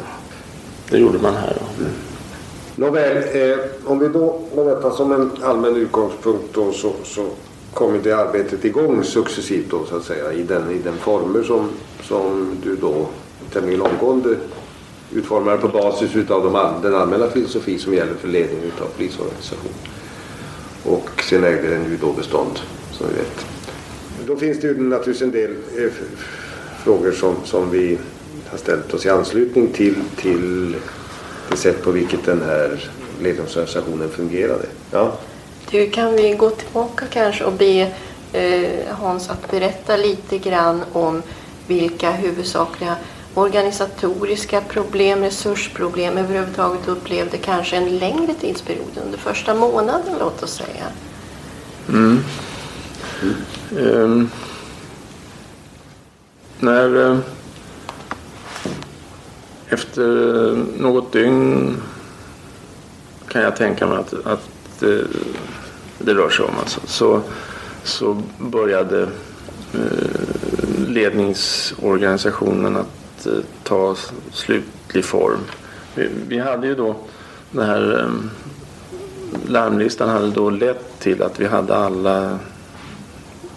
[0.89, 1.57] Det gjorde man här.
[1.59, 1.85] Då.
[2.75, 7.25] Nåväl, eh, om vi då med detta som en allmän utgångspunkt då, så, så
[7.73, 11.69] kommit det arbetet igång successivt då så att säga i den, i den former som,
[12.01, 13.07] som du då
[13.53, 14.35] tämligen omgående
[15.11, 19.73] utformar på basis utav de, all- den allmänna filosofi som gäller för ledningen utav polisorganisationen.
[20.83, 22.59] Och sen ägde den ju då bestånd
[22.91, 23.45] som vi vet.
[24.27, 25.91] Då finns det ju naturligtvis en del eh,
[26.83, 27.97] frågor som, som vi
[28.49, 30.75] har ställt oss i anslutning till, till
[31.49, 32.89] det sätt på vilket den här
[33.21, 34.65] ledningsorganisationen fungerade.
[34.91, 35.17] Ja.
[35.73, 37.91] Du, kan vi gå tillbaka kanske och be
[38.33, 41.21] eh, Hans att berätta lite grann om
[41.67, 42.95] vilka huvudsakliga
[43.33, 50.85] organisatoriska problem, resursproblem överhuvudtaget upplevde kanske en längre tidsperiod under första månaden låt oss säga.
[51.89, 52.23] Mm.
[53.71, 54.29] Um.
[56.59, 57.17] när eh,
[59.69, 61.77] efter eh, något dygn
[63.27, 65.07] kan jag tänka mig att, att eh,
[65.99, 67.21] det rör sig om alltså, så,
[67.83, 69.01] så började
[69.73, 69.79] eh,
[70.87, 73.33] ledningsorganisationen att eh,
[73.63, 73.95] ta
[74.31, 75.39] slutlig form.
[75.95, 76.95] Vi, vi hade ju då
[77.51, 78.09] den här eh,
[79.47, 82.39] larmlistan hade då lett till att vi hade alla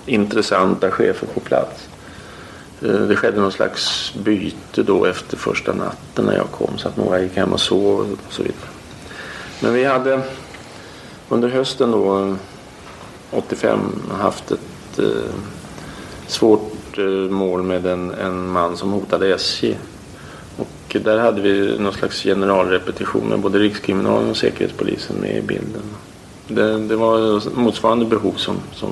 [0.07, 1.89] intressanta chefer på plats.
[2.83, 6.97] Eh, Det skedde någon slags byte då efter första natten när jag kom så att
[6.97, 8.69] några gick hem och sov och så vidare.
[9.61, 10.23] Men vi hade
[11.29, 12.37] under hösten då
[13.31, 15.35] 85 haft ett eh,
[16.27, 19.77] svårt eh, mål med en, en man som hotade SJ.
[20.57, 25.83] Och där hade vi någon slags generalrepetition med både Rikskriminalen och Säkerhetspolisen med i bilden.
[26.49, 28.91] Det, det var motsvarande behov som, som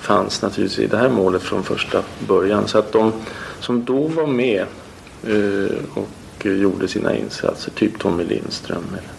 [0.00, 2.68] fanns naturligtvis i det här målet från första början.
[2.68, 3.12] Så att de
[3.60, 4.66] som då var med
[5.22, 9.17] eh, och gjorde sina insatser, typ Tommy Lindström eller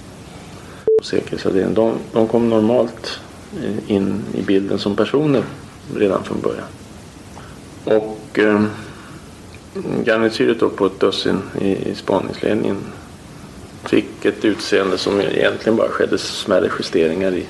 [1.02, 3.20] säkerhetsavdelningen, alltså, de, de kom normalt
[3.64, 5.44] eh, in i bilden som personer
[5.96, 6.68] redan från början.
[7.84, 8.64] Och eh,
[10.06, 12.78] garnityret då på ett dussin i, i spaningsledningen
[13.84, 17.46] fick ett utseende som egentligen bara skedde smärre justeringar i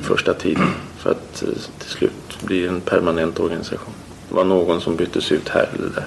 [0.00, 1.48] första tiden för att eh,
[1.78, 3.92] till slut bli en permanent organisation.
[4.28, 6.06] Det var någon som byttes ut här eller där.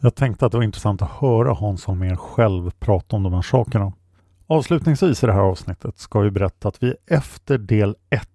[0.00, 3.42] Jag tänkte att det var intressant att höra Hans Holmér själv prata om de här
[3.42, 3.92] sakerna.
[4.46, 8.28] Avslutningsvis i det här avsnittet ska vi berätta att vi efter del 1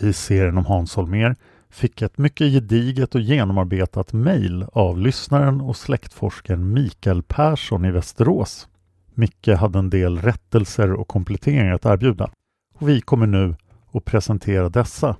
[0.00, 1.36] i serien om Hans Holmér
[1.70, 8.68] fick ett mycket gediget och genomarbetat mejl av lyssnaren och släktforskaren Mikael Persson i Västerås.
[9.14, 12.30] Micke hade en del rättelser och kompletteringar att erbjuda
[12.74, 13.54] och vi kommer nu
[13.92, 15.16] att presentera dessa.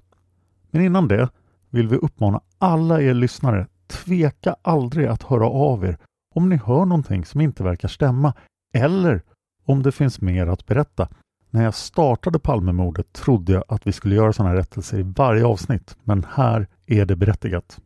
[0.70, 1.28] Men innan det
[1.70, 5.98] vill vi uppmana alla er lyssnare tveka aldrig att höra av er
[6.34, 8.34] om ni hör någonting som inte verkar stämma
[8.74, 9.22] eller
[9.70, 11.08] om det finns mer att berätta.
[11.50, 15.96] När jag startade Palmemordet trodde jag att vi skulle göra sådana rättelser i varje avsnitt,
[16.04, 17.80] men här är det berättigat.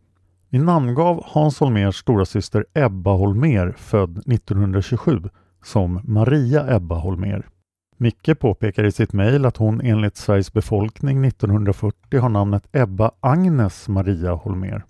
[0.49, 5.23] Vi namngav Hans Holmers stora syster Ebba Holmer, född 1927,
[5.65, 7.47] som Maria Ebba Holmer.
[7.97, 13.89] Micke påpekar i sitt mejl att hon enligt Sveriges befolkning 1940 har namnet Ebba Agnes
[13.89, 14.85] Maria Holmer.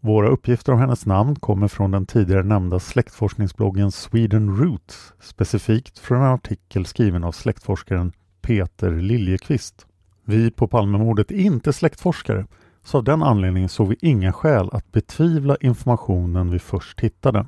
[0.00, 6.18] Våra uppgifter om hennes namn kommer från den tidigare nämnda släktforskningsbloggen Sweden Roots, specifikt från
[6.18, 9.86] en artikel skriven av släktforskaren Peter Liljekvist.
[10.24, 12.46] Vi på Palmemordet är inte släktforskare,
[12.84, 17.46] så av den anledningen såg vi inga skäl att betvivla informationen vi först hittade.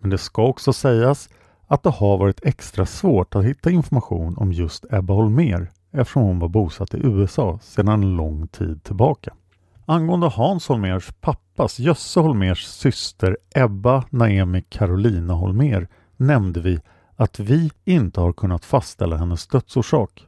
[0.00, 1.28] Men det ska också sägas
[1.66, 6.38] att det har varit extra svårt att hitta information om just Ebba Holmer eftersom hon
[6.38, 9.32] var bosatt i USA sedan en lång tid tillbaka.
[9.90, 16.80] Angående Hans Holmers pappas Jösse Holmers syster Ebba Naemi Carolina Holmer nämnde vi
[17.16, 20.26] att vi inte har kunnat fastställa hennes dödsorsak.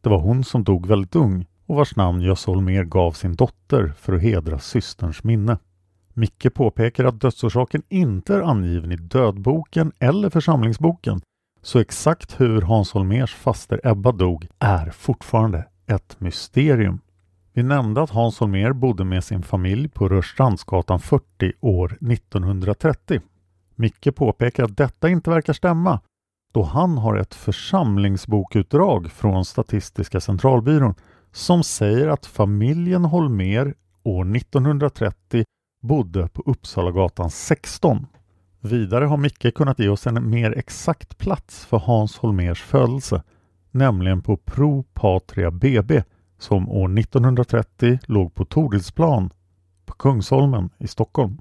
[0.00, 3.94] Det var hon som dog väldigt ung och vars namn Jösse Holmer gav sin dotter
[3.98, 5.58] för att hedra systerns minne.
[6.14, 11.20] Micke påpekar att dödsorsaken inte är angiven i dödboken eller församlingsboken,
[11.62, 17.00] så exakt hur Hans Holmers faster Ebba dog är fortfarande ett mysterium.
[17.56, 23.20] Vi nämnde att Hans Holmér bodde med sin familj på Rörstrandsgatan 40 år 1930.
[23.74, 26.00] Micke påpekar att detta inte verkar stämma
[26.54, 30.94] då han har ett församlingsbokutdrag från Statistiska centralbyrån
[31.32, 35.44] som säger att familjen Holmér år 1930
[35.82, 38.06] bodde på Uppsalagatan 16.
[38.60, 43.22] Vidare har Micke kunnat ge oss en mer exakt plats för Hans Holmers födelse,
[43.70, 46.02] nämligen på Pro Patria BB
[46.38, 49.30] som år 1930 låg på Torilsplan
[49.86, 51.38] på Kungsholmen i Stockholm.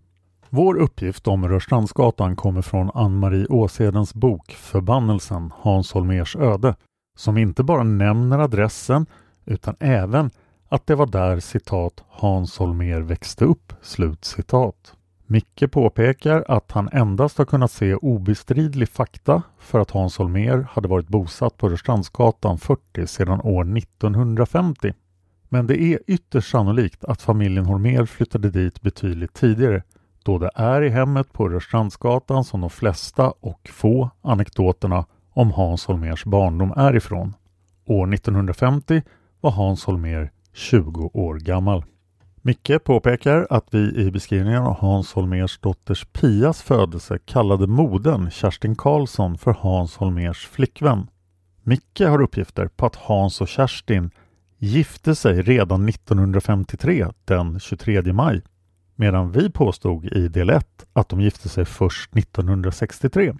[0.50, 6.76] Vår uppgift om Rörstrandsgatan kommer från Ann-Marie Åshedens bok Förbannelsen Hans Holmers öde
[7.18, 9.06] som inte bara nämner adressen
[9.46, 10.32] utan även
[10.70, 13.74] att det var där citat Hans Holmer växte upp.
[13.82, 14.95] Slut citat.
[15.28, 20.88] Micke påpekar att han endast har kunnat se obestridlig fakta för att Hans Holmer hade
[20.88, 24.94] varit bosatt på Rörstrandsgatan 40 sedan år 1950.
[25.50, 29.84] Men det är ytterst sannolikt att familjen Holmer flyttade dit betydligt tidigare
[30.24, 35.86] då det är i hemmet på Rörstrandsgatan som de flesta och få anekdoterna om Hans
[35.86, 37.34] Holmers barndom är ifrån.
[37.86, 39.02] År 1950
[39.42, 41.84] var Hans Holmer 20 år gammal.
[42.48, 48.76] Micke påpekar att vi i beskrivningen av Hans Holmers dotters Pias födelse kallade modern Kerstin
[48.76, 51.08] Karlsson för Hans Holmers flickvän.
[51.64, 54.12] Micke har uppgifter på att Hans och Kerstin
[54.58, 58.42] gifte sig redan 1953 den 23 maj
[58.96, 63.34] medan vi påstod i del 1 att de gifte sig först 1963.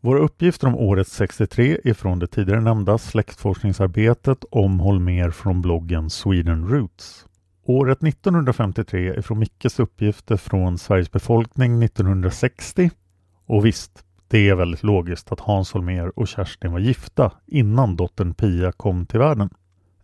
[0.00, 6.10] Våra uppgifter om året 63 är från det tidigare nämnda släktforskningsarbetet om Holmer från bloggen
[6.10, 7.26] Sweden Roots.
[7.68, 12.90] Året 1953 är från Mickes uppgifter från Sveriges befolkning 1960.
[13.46, 18.34] Och visst, det är väldigt logiskt att Hans Holmer och Kerstin var gifta innan dottern
[18.34, 19.50] Pia kom till världen.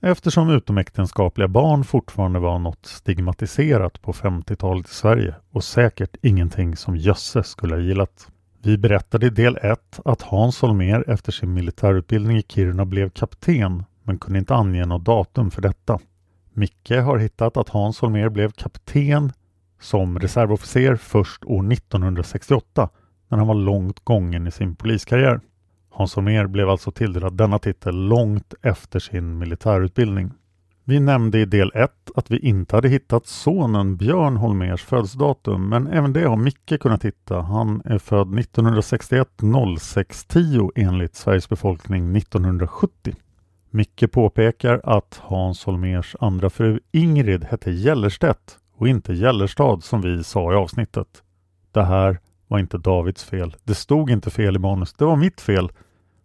[0.00, 6.96] Eftersom utomäktenskapliga barn fortfarande var något stigmatiserat på 50-talet i Sverige och säkert ingenting som
[6.96, 8.28] Jösse skulle ha gillat.
[8.62, 13.84] Vi berättade i del 1 att Hans Holmer efter sin militärutbildning i Kiruna blev kapten
[14.02, 15.98] men kunde inte ange något datum för detta.
[16.54, 19.32] Micke har hittat att Hans Holmér blev kapten
[19.80, 22.88] som reservofficer först år 1968
[23.28, 25.40] när han var långt gången i sin poliskarriär.
[25.90, 30.30] Hans Holmér blev alltså tilldelad denna titel långt efter sin militärutbildning.
[30.84, 35.86] Vi nämnde i del 1 att vi inte hade hittat sonen Björn Holmers födelsedatum, men
[35.86, 37.40] även det har Micke kunnat hitta.
[37.40, 43.14] Han är född 1961-06-10 enligt Sveriges befolkning 1970.
[43.74, 50.24] Micke påpekar att Hans Holmers andra fru Ingrid hette Gellerstedt och inte Gellerstad som vi
[50.24, 51.22] sa i avsnittet.
[51.72, 52.18] Det här
[52.48, 53.56] var inte Davids fel.
[53.64, 54.92] Det stod inte fel i manus.
[54.92, 55.72] Det var mitt fel.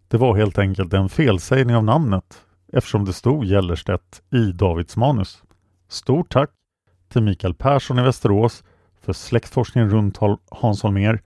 [0.07, 2.41] Det var helt enkelt en felsägning av namnet
[2.73, 5.43] eftersom det stod Gellerstedt i Davids manus.
[5.87, 6.49] Stort tack
[7.09, 8.63] till Mikael Persson i Västerås
[9.01, 10.17] för släktforskningen runt
[10.49, 11.19] Hans Holmér,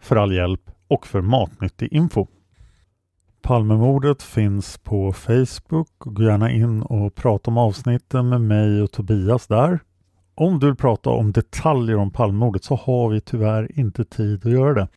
[0.00, 2.26] för all hjälp och för matnyttig info.
[3.42, 5.88] Palmemordet finns på Facebook.
[5.98, 9.80] Gå gärna in och prata om avsnitten med mig och Tobias där.
[10.34, 14.52] Om du vill prata om detaljer om Palmemordet så har vi tyvärr inte tid att
[14.52, 14.88] göra det.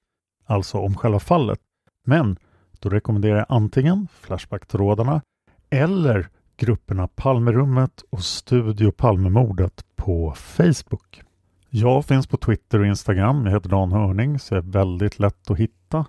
[0.45, 1.59] Alltså om själva fallet.
[2.05, 2.37] Men
[2.79, 5.21] då rekommenderar jag antingen Flashback-trådarna
[5.69, 6.27] eller
[6.57, 11.21] grupperna Palmerummet och Studio Palmemordet på Facebook.
[11.69, 13.45] Jag finns på Twitter och Instagram.
[13.45, 16.05] Jag heter Dan Hörning så jag är väldigt lätt att hitta.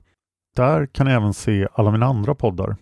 [0.55, 2.77] Där kan ni även se alla mina andra poddar.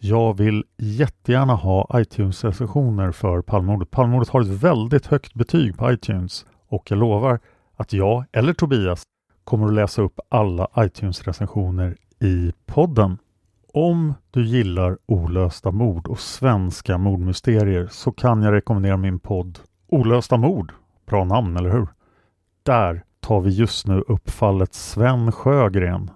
[0.00, 3.90] Jag vill jättegärna ha iTunes-recensioner för Palmemordet.
[3.90, 7.40] Palmemordet har ett väldigt högt betyg på iTunes och jag lovar
[7.76, 9.02] att jag eller Tobias
[9.44, 13.18] kommer att läsa upp alla iTunes-recensioner i podden.
[13.72, 19.58] Om du gillar olösta mord och svenska mordmysterier så kan jag rekommendera min podd
[19.88, 20.72] Olösta mord.
[21.06, 21.88] Bra namn, eller hur?
[22.62, 26.10] Där tar vi just nu upp fallet Sven Sjögren.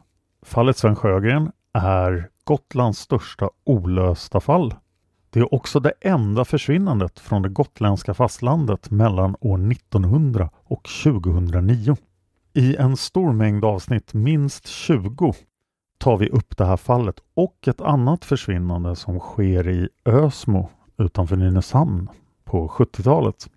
[0.46, 4.74] Fallet Sven Sjögren är Gotlands största olösta fall.
[5.30, 11.96] Det är också det enda försvinnandet från det gotländska fastlandet mellan år 1900 och 2009.
[12.52, 15.34] I en stor mängd avsnitt, minst 20,
[15.98, 21.36] tar vi upp det här fallet och ett annat försvinnande som sker i Ösmo utanför
[21.36, 22.10] Nynäshamn
[22.44, 23.50] på 70-talet.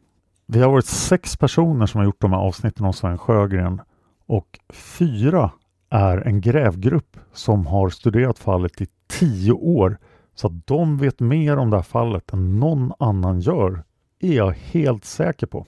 [0.46, 3.82] Vi har varit sex personer som har gjort de här avsnitten om Sven Sjögren
[4.28, 5.52] och fyra
[5.90, 9.98] är en grävgrupp som har studerat fallet i tio år
[10.36, 13.84] så att de vet mer om det här fallet än någon annan gör
[14.20, 15.66] är jag helt säker på.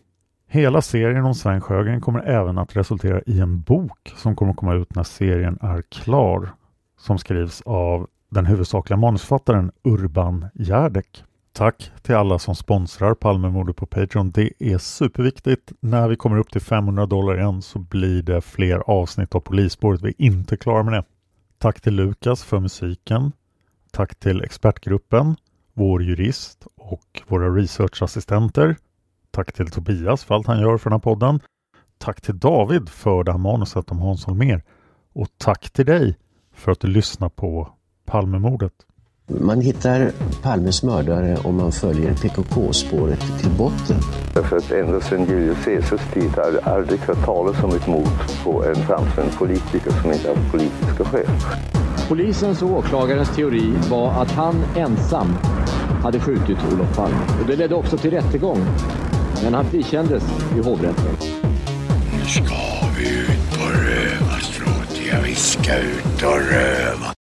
[0.47, 4.57] Hela serien om Sven Sjögren kommer även att resultera i en bok som kommer att
[4.57, 6.49] komma ut när serien är klar
[6.97, 11.23] som skrivs av den huvudsakliga manusförfattaren Urban Järdek.
[11.53, 14.31] Tack till alla som sponsrar Palmemordet på Patreon.
[14.31, 15.71] Det är superviktigt.
[15.79, 20.01] När vi kommer upp till 500 dollar igen så blir det fler avsnitt av Polisspåret.
[20.01, 21.03] Vi är inte klara med det.
[21.57, 23.31] Tack till Lukas för musiken.
[23.91, 25.35] Tack till expertgruppen,
[25.73, 28.75] vår jurist och våra researchassistenter.
[29.31, 31.39] Tack till Tobias för allt han gör för den här podden.
[31.97, 34.61] Tack till David för det här manuset om Hans Holmér.
[35.13, 36.17] Och tack till dig
[36.53, 37.69] för att du lyssnar på
[38.05, 38.73] Palmemordet.
[39.27, 40.11] Man hittar
[40.41, 43.97] Palmes mördare om man följer PKK-spåret till botten.
[44.33, 48.07] Därför att ända sedan Julius Caesars tid har det aldrig hört talas om ett mord
[48.43, 51.27] på en framstående politiker som inte haft politiska skäl.
[52.07, 55.33] Polisens och åklagarens teori var att han ensam
[56.03, 57.17] hade skjutit Olof Palme.
[57.41, 58.59] Och det ledde också till rättegång.
[59.43, 60.23] Men han frikändes
[60.55, 61.15] i hovrätten.
[62.13, 62.55] Nu ska
[62.97, 65.01] vi ut på rövarstråt.
[65.11, 67.20] Ja, vi ska ut och röva.